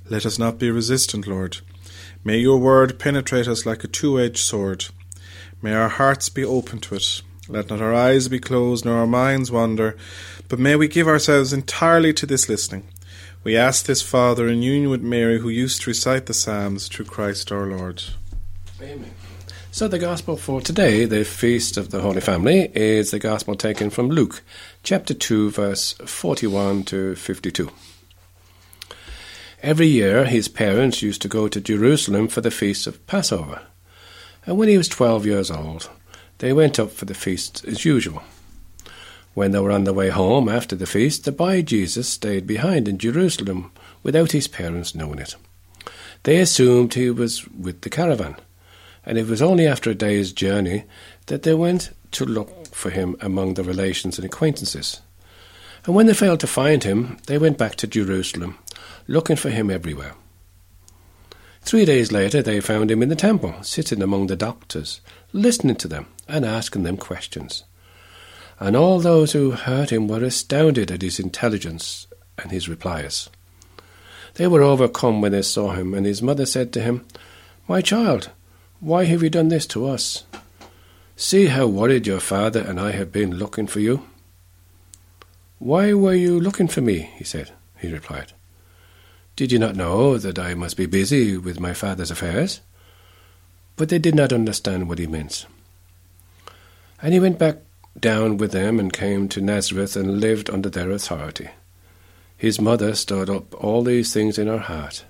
[0.09, 1.59] Let us not be resistant, Lord.
[2.23, 4.87] May your word penetrate us like a two edged sword.
[5.61, 7.21] May our hearts be open to it.
[7.47, 9.95] Let not our eyes be closed, nor our minds wander,
[10.47, 12.87] but may we give ourselves entirely to this listening.
[13.45, 17.05] We ask this, Father, in union with Mary, who used to recite the Psalms, through
[17.05, 18.01] Christ our Lord.
[18.81, 19.13] Amen.
[19.71, 23.91] So the Gospel for today, the Feast of the Holy Family, is the Gospel taken
[23.91, 24.41] from Luke,
[24.81, 27.69] chapter 2, verse 41 to 52.
[29.61, 33.61] Every year his parents used to go to Jerusalem for the feast of Passover.
[34.47, 35.91] And when he was twelve years old,
[36.39, 38.23] they went up for the feast as usual.
[39.35, 42.87] When they were on their way home after the feast, the boy Jesus stayed behind
[42.87, 43.71] in Jerusalem
[44.01, 45.35] without his parents knowing it.
[46.23, 48.37] They assumed he was with the caravan,
[49.05, 50.85] and it was only after a day's journey
[51.25, 55.01] that they went to look for him among the relations and acquaintances.
[55.85, 58.57] And when they failed to find him, they went back to Jerusalem,
[59.05, 60.13] looking for him everywhere.
[61.61, 65.01] Three days later, they found him in the temple, sitting among the doctors,
[65.33, 67.65] listening to them and asking them questions.
[68.59, 73.29] And all those who heard him were astounded at his intelligence and his replies.
[74.35, 77.05] They were overcome when they saw him, and his mother said to him,
[77.67, 78.29] My child,
[78.79, 80.23] why have you done this to us?
[81.15, 84.05] See how worried your father and I have been looking for you.
[85.59, 87.09] Why were you looking for me?
[87.15, 87.51] he said.
[87.77, 88.33] He replied,
[89.37, 92.59] Did you not know that I must be busy with my father's affairs?
[93.77, 95.45] But they did not understand what he meant.
[97.01, 97.59] And he went back
[97.99, 101.49] down with them and came to Nazareth and lived under their authority.
[102.37, 105.05] His mother stored up all these things in her heart.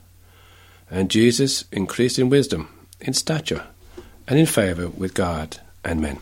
[0.89, 2.69] And Jesus increased in wisdom,
[3.01, 3.65] in stature,
[4.27, 6.19] and in favour with God and men.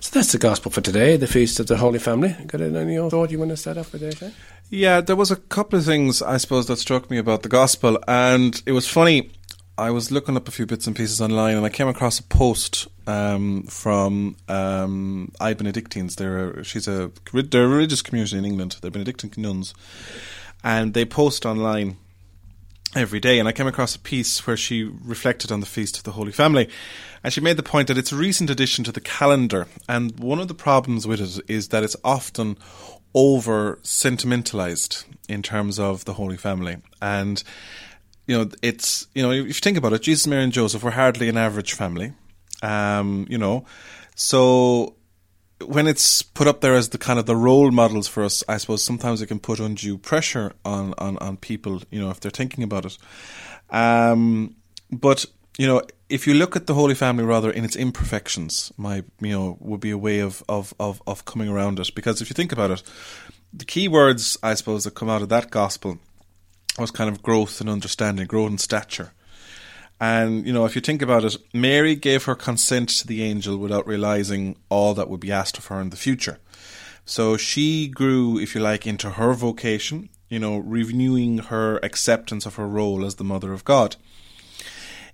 [0.00, 2.36] So that's the gospel for today, the feast of the Holy Family.
[2.46, 4.32] Got any other thought you want to set up for today,
[4.68, 7.98] Yeah, there was a couple of things I suppose that struck me about the gospel,
[8.06, 9.30] and it was funny.
[9.78, 12.22] I was looking up a few bits and pieces online, and I came across a
[12.22, 16.16] post um, from um, iBenedictines.
[16.16, 18.76] They're a, she's a they're a religious community in England.
[18.80, 19.74] They're Benedictine nuns,
[20.64, 21.98] and they post online
[22.94, 23.38] every day.
[23.38, 26.32] And I came across a piece where she reflected on the feast of the Holy
[26.32, 26.70] Family,
[27.22, 29.66] and she made the point that it's a recent addition to the calendar.
[29.86, 32.56] And one of the problems with it is that it's often
[33.12, 37.42] over sentimentalized in terms of the Holy Family and
[38.26, 40.90] you know, it's you know, if you think about it, Jesus, Mary, and Joseph were
[40.90, 42.12] hardly an average family.
[42.62, 43.64] Um, you know,
[44.14, 44.96] so
[45.64, 48.56] when it's put up there as the kind of the role models for us, I
[48.56, 51.82] suppose sometimes it can put undue pressure on on on people.
[51.90, 52.98] You know, if they're thinking about it.
[53.70, 54.56] Um,
[54.90, 59.04] but you know, if you look at the Holy Family rather in its imperfections, my
[59.20, 61.94] you know would be a way of of of, of coming around it.
[61.94, 62.82] Because if you think about it,
[63.52, 65.98] the key words I suppose that come out of that gospel
[66.78, 69.12] was kind of growth and understanding, growth and stature.
[69.98, 73.56] And, you know, if you think about it, Mary gave her consent to the angel
[73.56, 76.38] without realizing all that would be asked of her in the future.
[77.06, 82.56] So she grew, if you like, into her vocation, you know, renewing her acceptance of
[82.56, 83.96] her role as the mother of God.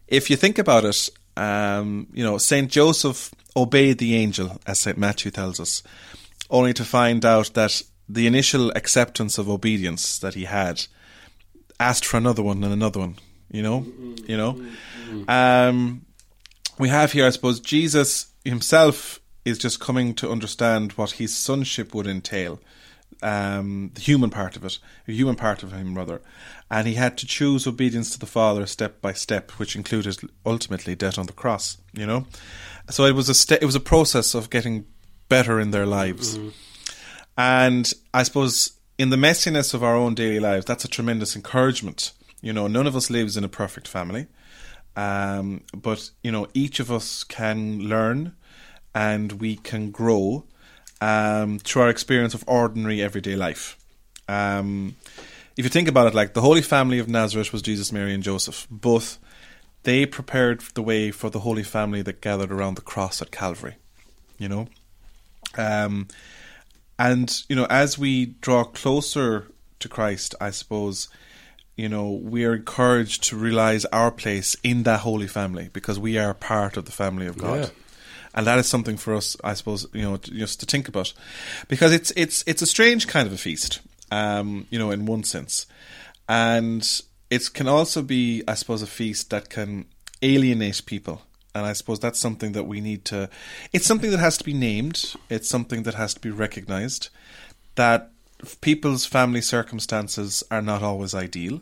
[0.08, 4.98] If you think about it, um, you know, Saint Joseph obeyed the angel, as Saint
[4.98, 5.82] Matthew tells us,
[6.50, 10.86] only to find out that the initial acceptance of obedience that he had
[11.83, 13.16] asked for another one and another one.
[13.51, 13.87] You know,
[14.26, 14.53] you know.
[15.28, 16.07] Um,
[16.78, 21.95] we have here, I suppose, Jesus himself is just coming to understand what his sonship
[21.95, 22.61] would entail.
[23.22, 26.20] um, the human part of it, the human part of him, rather,
[26.70, 30.95] and he had to choose obedience to the Father step by step, which included ultimately
[30.97, 31.78] death on the cross.
[31.93, 32.26] You know,
[32.91, 34.87] so it was a ste- it was a process of getting
[35.28, 36.39] better in their lives,
[37.37, 38.72] and I suppose
[39.03, 42.12] in the messiness of our own daily lives, that's a tremendous encouragement.
[42.40, 44.28] You know, none of us lives in a perfect family,
[44.94, 48.36] um, but you know, each of us can learn,
[48.94, 50.44] and we can grow
[51.00, 53.76] um, through our experience of ordinary everyday life.
[54.28, 54.94] Um,
[55.57, 58.22] if you think about it, like the Holy Family of Nazareth was Jesus, Mary, and
[58.22, 58.68] Joseph.
[58.70, 59.18] Both
[59.82, 63.74] they prepared the way for the Holy Family that gathered around the cross at Calvary.
[64.38, 64.68] You know,
[65.59, 66.07] um,
[67.03, 69.48] and you know, as we draw closer
[69.80, 71.09] to Christ, I suppose,
[71.76, 76.16] you know, we are encouraged to realize our place in that Holy Family because we
[76.16, 77.59] are part of the family of God.
[77.59, 77.68] Yeah.
[78.34, 81.12] And that is something for us, I suppose, you know, to, just to think about,
[81.66, 83.80] because it's it's it's a strange kind of a feast,
[84.12, 85.66] um, you know, in one sense,
[86.28, 89.86] and it can also be, I suppose, a feast that can
[90.22, 91.22] alienate people,
[91.55, 93.28] and I suppose that's something that we need to.
[93.72, 95.14] It's something that has to be named.
[95.28, 97.09] It's something that has to be recognized.
[97.74, 98.11] That
[98.61, 101.61] people's family circumstances are not always ideal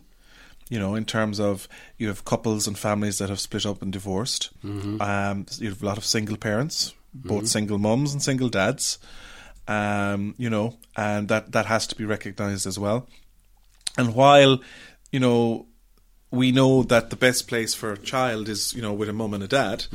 [0.71, 1.69] you know, in terms of
[1.99, 4.51] you have couples and families that have split up and divorced.
[5.03, 8.99] Um, you have a lot of single parents, both single mums and single dads.
[9.67, 13.09] Um, you know, and that that has to be recognised as well.
[13.99, 14.61] And while
[15.11, 15.67] you know
[16.31, 19.35] we know that the best place for a child is you know with a mum
[19.35, 19.87] and a dad,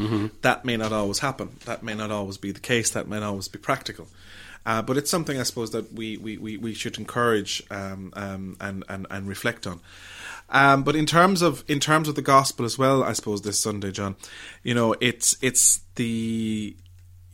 [0.41, 1.57] that may not always happen.
[1.65, 2.89] That may not always be the case.
[2.91, 4.07] That may not always be practical.
[4.65, 8.57] Uh, but it's something I suppose that we, we, we, we should encourage um, um,
[8.59, 9.79] and, and, and reflect on.
[10.49, 13.59] Um, but in terms of in terms of the gospel as well, I suppose this
[13.59, 14.15] Sunday, John,
[14.63, 16.75] you know, it's it's the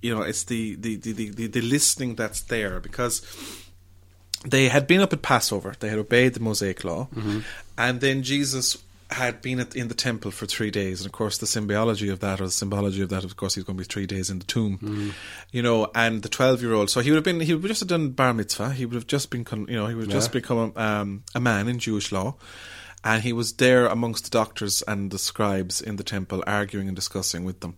[0.02, 3.22] you know it's the the the, the, the, the listening that's there because
[4.46, 7.08] they had been up at Passover, they had obeyed the Mosaic law,
[7.78, 8.78] and then Jesus
[9.12, 12.20] had been at, in the temple for three days, and of course the symbology of
[12.22, 14.40] that, or the symbology of that, of course, he's going to be three days in
[14.40, 15.14] the tomb,
[15.52, 15.92] you know.
[15.94, 18.34] And the twelve-year-old, so he would have been, he would have just have done bar
[18.34, 18.72] mitzvah.
[18.72, 21.68] He would have just been, you know, he would have just become um, a man
[21.68, 22.36] in Jewish law,
[23.04, 26.96] and he was there amongst the doctors and the scribes in the temple, arguing and
[26.96, 27.76] discussing with them,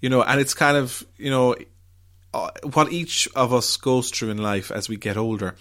[0.00, 0.22] you know.
[0.22, 1.56] And it's kind of, you know,
[2.34, 5.56] uh, what each of us goes through in life as we get older,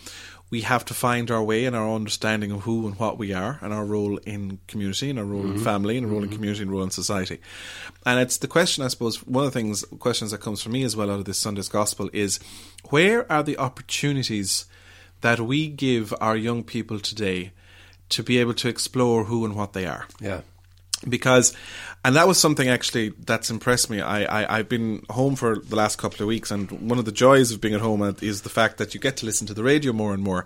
[0.55, 3.59] we have to find our way and our understanding of who and what we are
[3.61, 5.65] and our role in community and our role in mm-hmm.
[5.65, 6.35] family and our role in mm-hmm.
[6.35, 7.39] community and role in society.
[8.05, 10.83] And it's the question, I suppose, one of the things, questions that comes from me
[10.83, 12.39] as well out of this Sunday's Gospel is
[12.89, 14.63] where are the opportunities
[15.19, 17.51] that we give our young people today
[18.07, 20.07] to be able to explore who and what they are?
[20.21, 20.39] Yeah.
[21.07, 21.53] Because
[22.05, 23.99] and that was something actually that's impressed me.
[23.99, 27.11] I, I i've been home for the last couple of weeks and one of the
[27.11, 29.63] joys of being at home is the fact that you get to listen to the
[29.63, 30.45] radio more and more.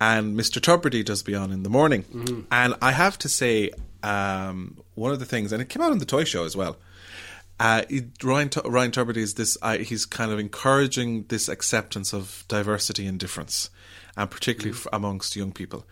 [0.00, 2.04] And mr Tubridy does be on in the morning.
[2.50, 3.70] And i have to say
[4.04, 6.76] um, one of the things and it came out on the toy show as well.
[7.58, 7.82] Uh,
[8.22, 9.56] Ryan, Ryan Tubridy is this.
[9.62, 13.70] Uh, he's kind of encouraging this acceptance of diversity and difference,
[14.16, 14.80] and particularly mm.
[14.80, 15.84] f- amongst young people.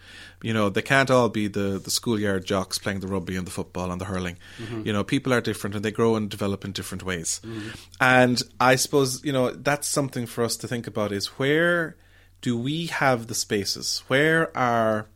[0.42, 3.50] You know, they can't all be the the schoolyard jocks playing the rugby and the
[3.50, 4.38] football and the hurling.
[4.58, 4.86] Mm-hmm.
[4.86, 7.40] You know, people are different and they grow and develop in different ways.
[7.44, 7.70] Mm-hmm.
[8.00, 11.96] And I suppose you know that's something for us to think about: is where
[12.40, 14.02] do we have the spaces?
[14.08, 15.06] Where are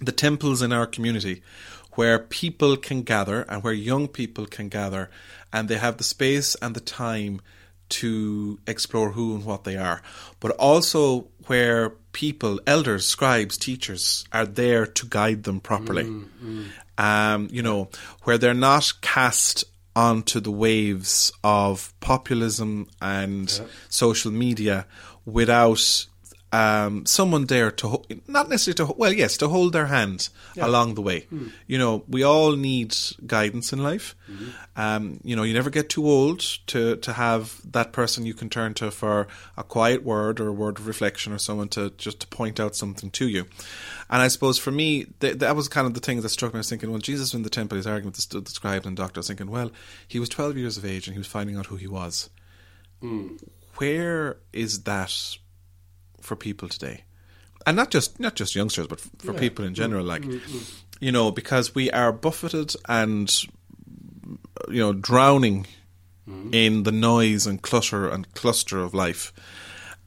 [0.00, 1.42] the temples in our community
[1.92, 5.10] where people can gather and where young people can gather
[5.52, 7.40] and they have the space and the time
[7.88, 10.00] to explore who and what they are,
[10.38, 16.04] but also where people, elders, scribes, teachers are there to guide them properly.
[16.98, 17.88] Um, you know,
[18.24, 19.64] where they're not cast
[19.96, 24.86] onto the waves of populism and social media
[25.24, 26.06] without
[26.52, 30.28] um, someone there to ho- not necessarily to ho- well yes to hold their hand
[30.66, 31.26] along the way.
[31.68, 32.96] You know we all need
[33.26, 34.16] guidance in life.
[34.76, 38.48] Um, you know you never get too old to to have that person you can
[38.48, 42.18] turn to for a quiet word or a word of reflection or someone to just
[42.20, 43.46] to point out something to you.
[44.12, 46.58] And I suppose for me th- that was kind of the thing that struck me.
[46.58, 49.18] I was thinking when Jesus in the temple he's arguing with the, scribes and doctor.
[49.18, 49.70] I was thinking well
[50.08, 52.28] he was 12 years of age and he was finding out who he was.
[53.76, 55.36] Where is that
[56.20, 57.04] for people today.
[57.66, 60.80] And not just not just youngsters but for people in general mm, like mm, mm.
[60.98, 63.30] you know because we are buffeted and
[64.68, 65.66] you know drowning
[66.52, 69.32] in the noise and clutter and cluster of life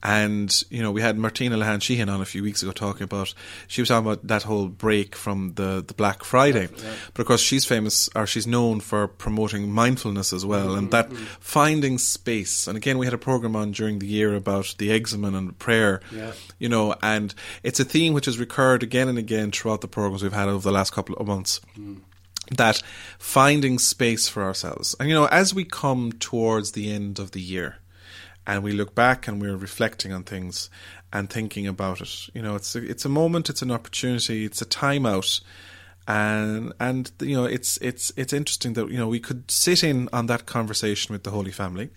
[0.04, 3.32] And you know, we had Martina Lehane Sheehan on a few weeks ago talking about.
[3.66, 6.68] She was talking about that whole break from the the Black Friday,
[7.14, 11.08] but of course she's famous or she's known for promoting mindfulness as well, and that
[11.08, 11.24] mm-hmm.
[11.40, 12.66] finding space.
[12.66, 16.02] And again, we had a program on during the year about the examen and prayer.
[16.12, 16.32] Yeah.
[16.58, 20.22] You know, and it's a theme which has recurred again and again throughout the programs
[20.22, 22.00] we've had over the last couple of months mm.
[22.50, 22.82] that
[23.18, 24.94] finding space for ourselves.
[25.00, 27.78] And you know, as we come towards the end of the year
[28.46, 30.70] and we look back and we're reflecting on things
[31.12, 34.60] and thinking about it, you know, it's a, it's a moment, it's an opportunity, it's
[34.60, 35.40] a time out.
[36.06, 40.10] And and you know it's it's it's interesting that you know we could sit in
[40.12, 41.88] on that conversation with the Holy Family,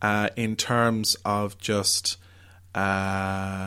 [0.00, 2.16] uh, in terms of just
[2.76, 3.63] uh,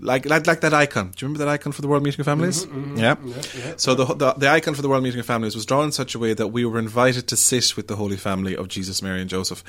[0.00, 1.12] like, like like that icon.
[1.14, 2.66] Do you remember that icon for the World Meeting of Families?
[2.94, 3.16] Yeah.
[3.76, 6.14] So the, the the icon for the World Meeting of Families was drawn in such
[6.14, 9.20] a way that we were invited to sit with the Holy Family of Jesus, Mary,
[9.20, 9.62] and Joseph,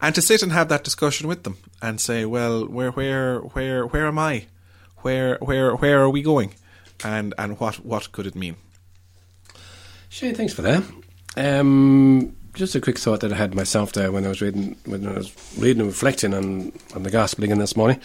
[0.00, 3.86] and to sit and have that discussion with them and say, well, where where where
[3.86, 4.46] where am I?
[4.98, 6.54] Where where where are we going?
[7.04, 8.56] And and what what could it mean?
[10.08, 10.82] Shane, thanks for that.
[11.36, 15.06] Um, just a quick thought that I had myself there when I was reading when
[15.06, 18.00] I was reading and reflecting on, on the gospel again this morning.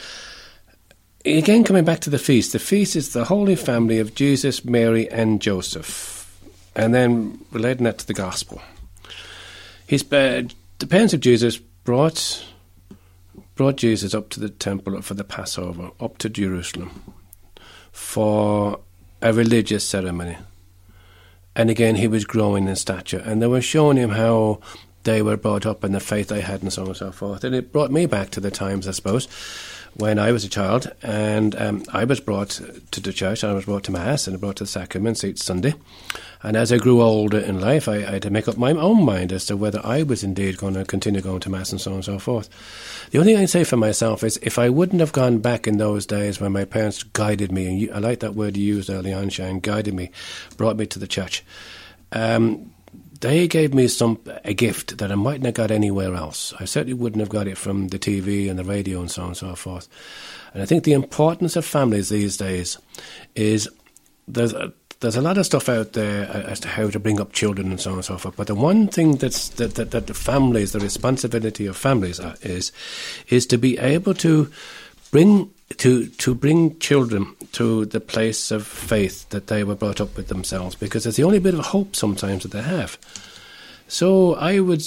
[1.25, 5.09] Again, coming back to the feast, the feast is the Holy Family of Jesus, Mary,
[5.09, 6.39] and Joseph,
[6.77, 8.61] and then relating that to the gospel.
[9.85, 10.43] His uh,
[10.77, 12.45] the parents of Jesus brought
[13.55, 17.13] brought Jesus up to the temple for the Passover, up to Jerusalem,
[17.91, 18.79] for
[19.21, 20.37] a religious ceremony.
[21.53, 24.61] And again, he was growing in stature, and they were showing him how
[25.03, 27.43] they were brought up and the faith they had, and so on and so forth.
[27.43, 29.27] And it brought me back to the times, I suppose,
[29.95, 32.49] when I was a child, and um, I was brought
[32.91, 35.39] to the church, and I was brought to Mass, and brought to the sacraments each
[35.41, 35.75] Sunday.
[36.41, 39.03] And as I grew older in life, I, I had to make up my own
[39.03, 41.91] mind as to whether I was indeed going to continue going to Mass and so
[41.91, 42.49] on and so forth.
[43.11, 45.77] The only thing I'd say for myself is if I wouldn't have gone back in
[45.77, 48.89] those days when my parents guided me, and you, I like that word you used
[48.89, 50.11] early on, Shane, guided me,
[50.55, 51.43] brought me to the church.
[52.11, 52.71] Um,
[53.19, 56.53] they gave me some a gift that I mightn't have got anywhere else.
[56.59, 59.29] I certainly wouldn't have got it from the TV and the radio and so on
[59.29, 59.87] and so forth.
[60.53, 62.77] And I think the importance of families these days
[63.35, 63.69] is
[64.27, 67.19] there's a, there's a lot of stuff out there uh, as to how to bring
[67.19, 68.35] up children and so on and so forth.
[68.35, 72.35] But the one thing that's that, that, that the families, the responsibility of families are,
[72.41, 72.71] is,
[73.27, 74.51] is to be able to
[75.11, 80.15] bring to to bring children to the place of faith that they were brought up
[80.15, 82.97] with themselves, because it's the only bit of hope sometimes that they have.
[83.89, 84.81] So I would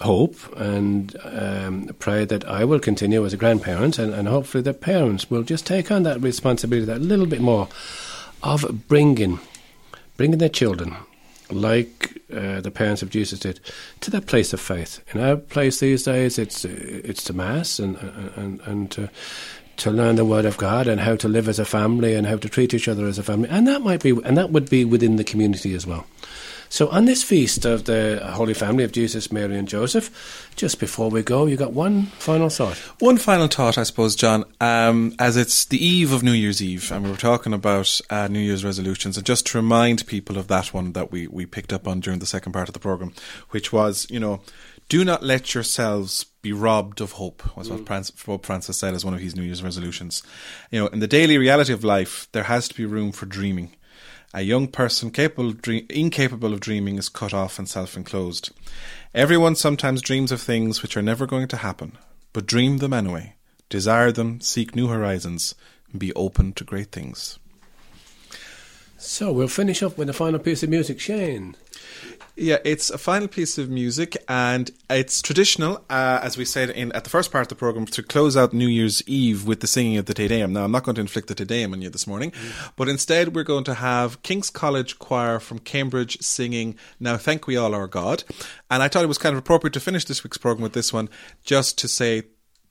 [0.00, 4.74] hope and um, pray that I will continue as a grandparent, and, and hopefully the
[4.74, 7.68] parents will just take on that responsibility that little bit more
[8.42, 9.38] of bringing
[10.16, 10.96] bringing their children,
[11.48, 13.60] like uh, the parents of Jesus did,
[14.00, 15.00] to that place of faith.
[15.14, 17.96] In our place these days, it's it's to mass and
[18.36, 19.08] and and to
[19.80, 22.36] to learn the Word of God and how to live as a family and how
[22.36, 24.84] to treat each other as a family, and that might be and that would be
[24.84, 26.06] within the community as well.
[26.72, 31.10] So on this feast of the Holy Family of Jesus, Mary, and Joseph, just before
[31.10, 32.76] we go, you got one final thought.
[33.00, 36.92] One final thought, I suppose, John, um, as it's the eve of New Year's Eve,
[36.92, 40.46] and we were talking about uh, New Year's resolutions, and just to remind people of
[40.46, 43.14] that one that we, we picked up on during the second part of the programme,
[43.50, 44.40] which was, you know,
[44.90, 47.86] do not let yourselves be robbed of hope, was what mm.
[47.86, 50.20] Francis, Pope Francis said as one of his New Year's resolutions.
[50.72, 53.70] You know, in the daily reality of life, there has to be room for dreaming.
[54.34, 58.50] A young person capable of dream- incapable of dreaming is cut off and self enclosed.
[59.14, 61.96] Everyone sometimes dreams of things which are never going to happen,
[62.32, 63.34] but dream them anyway.
[63.68, 65.54] Desire them, seek new horizons,
[65.92, 67.38] and be open to great things.
[68.98, 71.54] So we'll finish up with a final piece of music, Shane.
[72.40, 76.90] Yeah, it's a final piece of music, and it's traditional, uh, as we said in
[76.92, 79.66] at the first part of the program, to close out New Year's Eve with the
[79.66, 80.54] singing of the Te Deum.
[80.54, 82.32] Now, I'm not going to inflict the Te Deum on you this morning,
[82.76, 87.58] but instead we're going to have King's College Choir from Cambridge singing "Now Thank We
[87.58, 88.24] All Our God,"
[88.70, 90.94] and I thought it was kind of appropriate to finish this week's program with this
[90.94, 91.10] one,
[91.44, 92.22] just to say.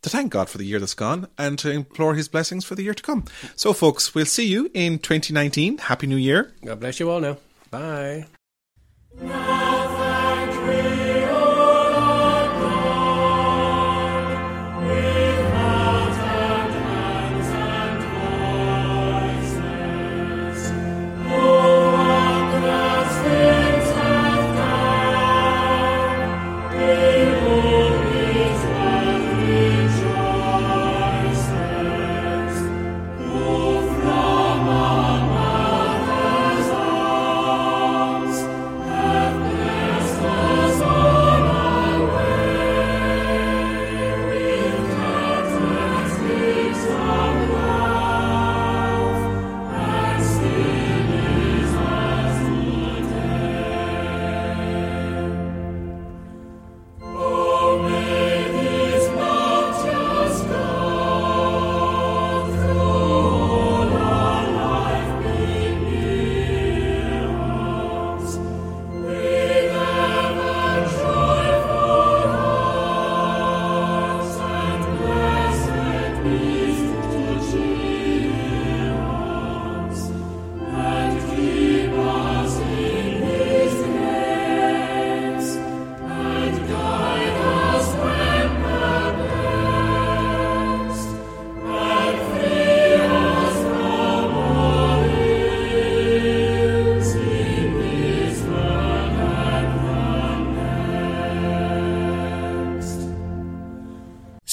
[0.03, 2.84] To thank God for the year that's gone and to implore His blessings for the
[2.84, 3.26] year to come.
[3.57, 5.78] So, folks, we'll see you in 2019.
[5.78, 6.53] Happy New Year.
[6.63, 7.36] God bless you all now.
[7.70, 8.26] Bye.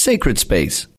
[0.07, 0.87] Sacred Space.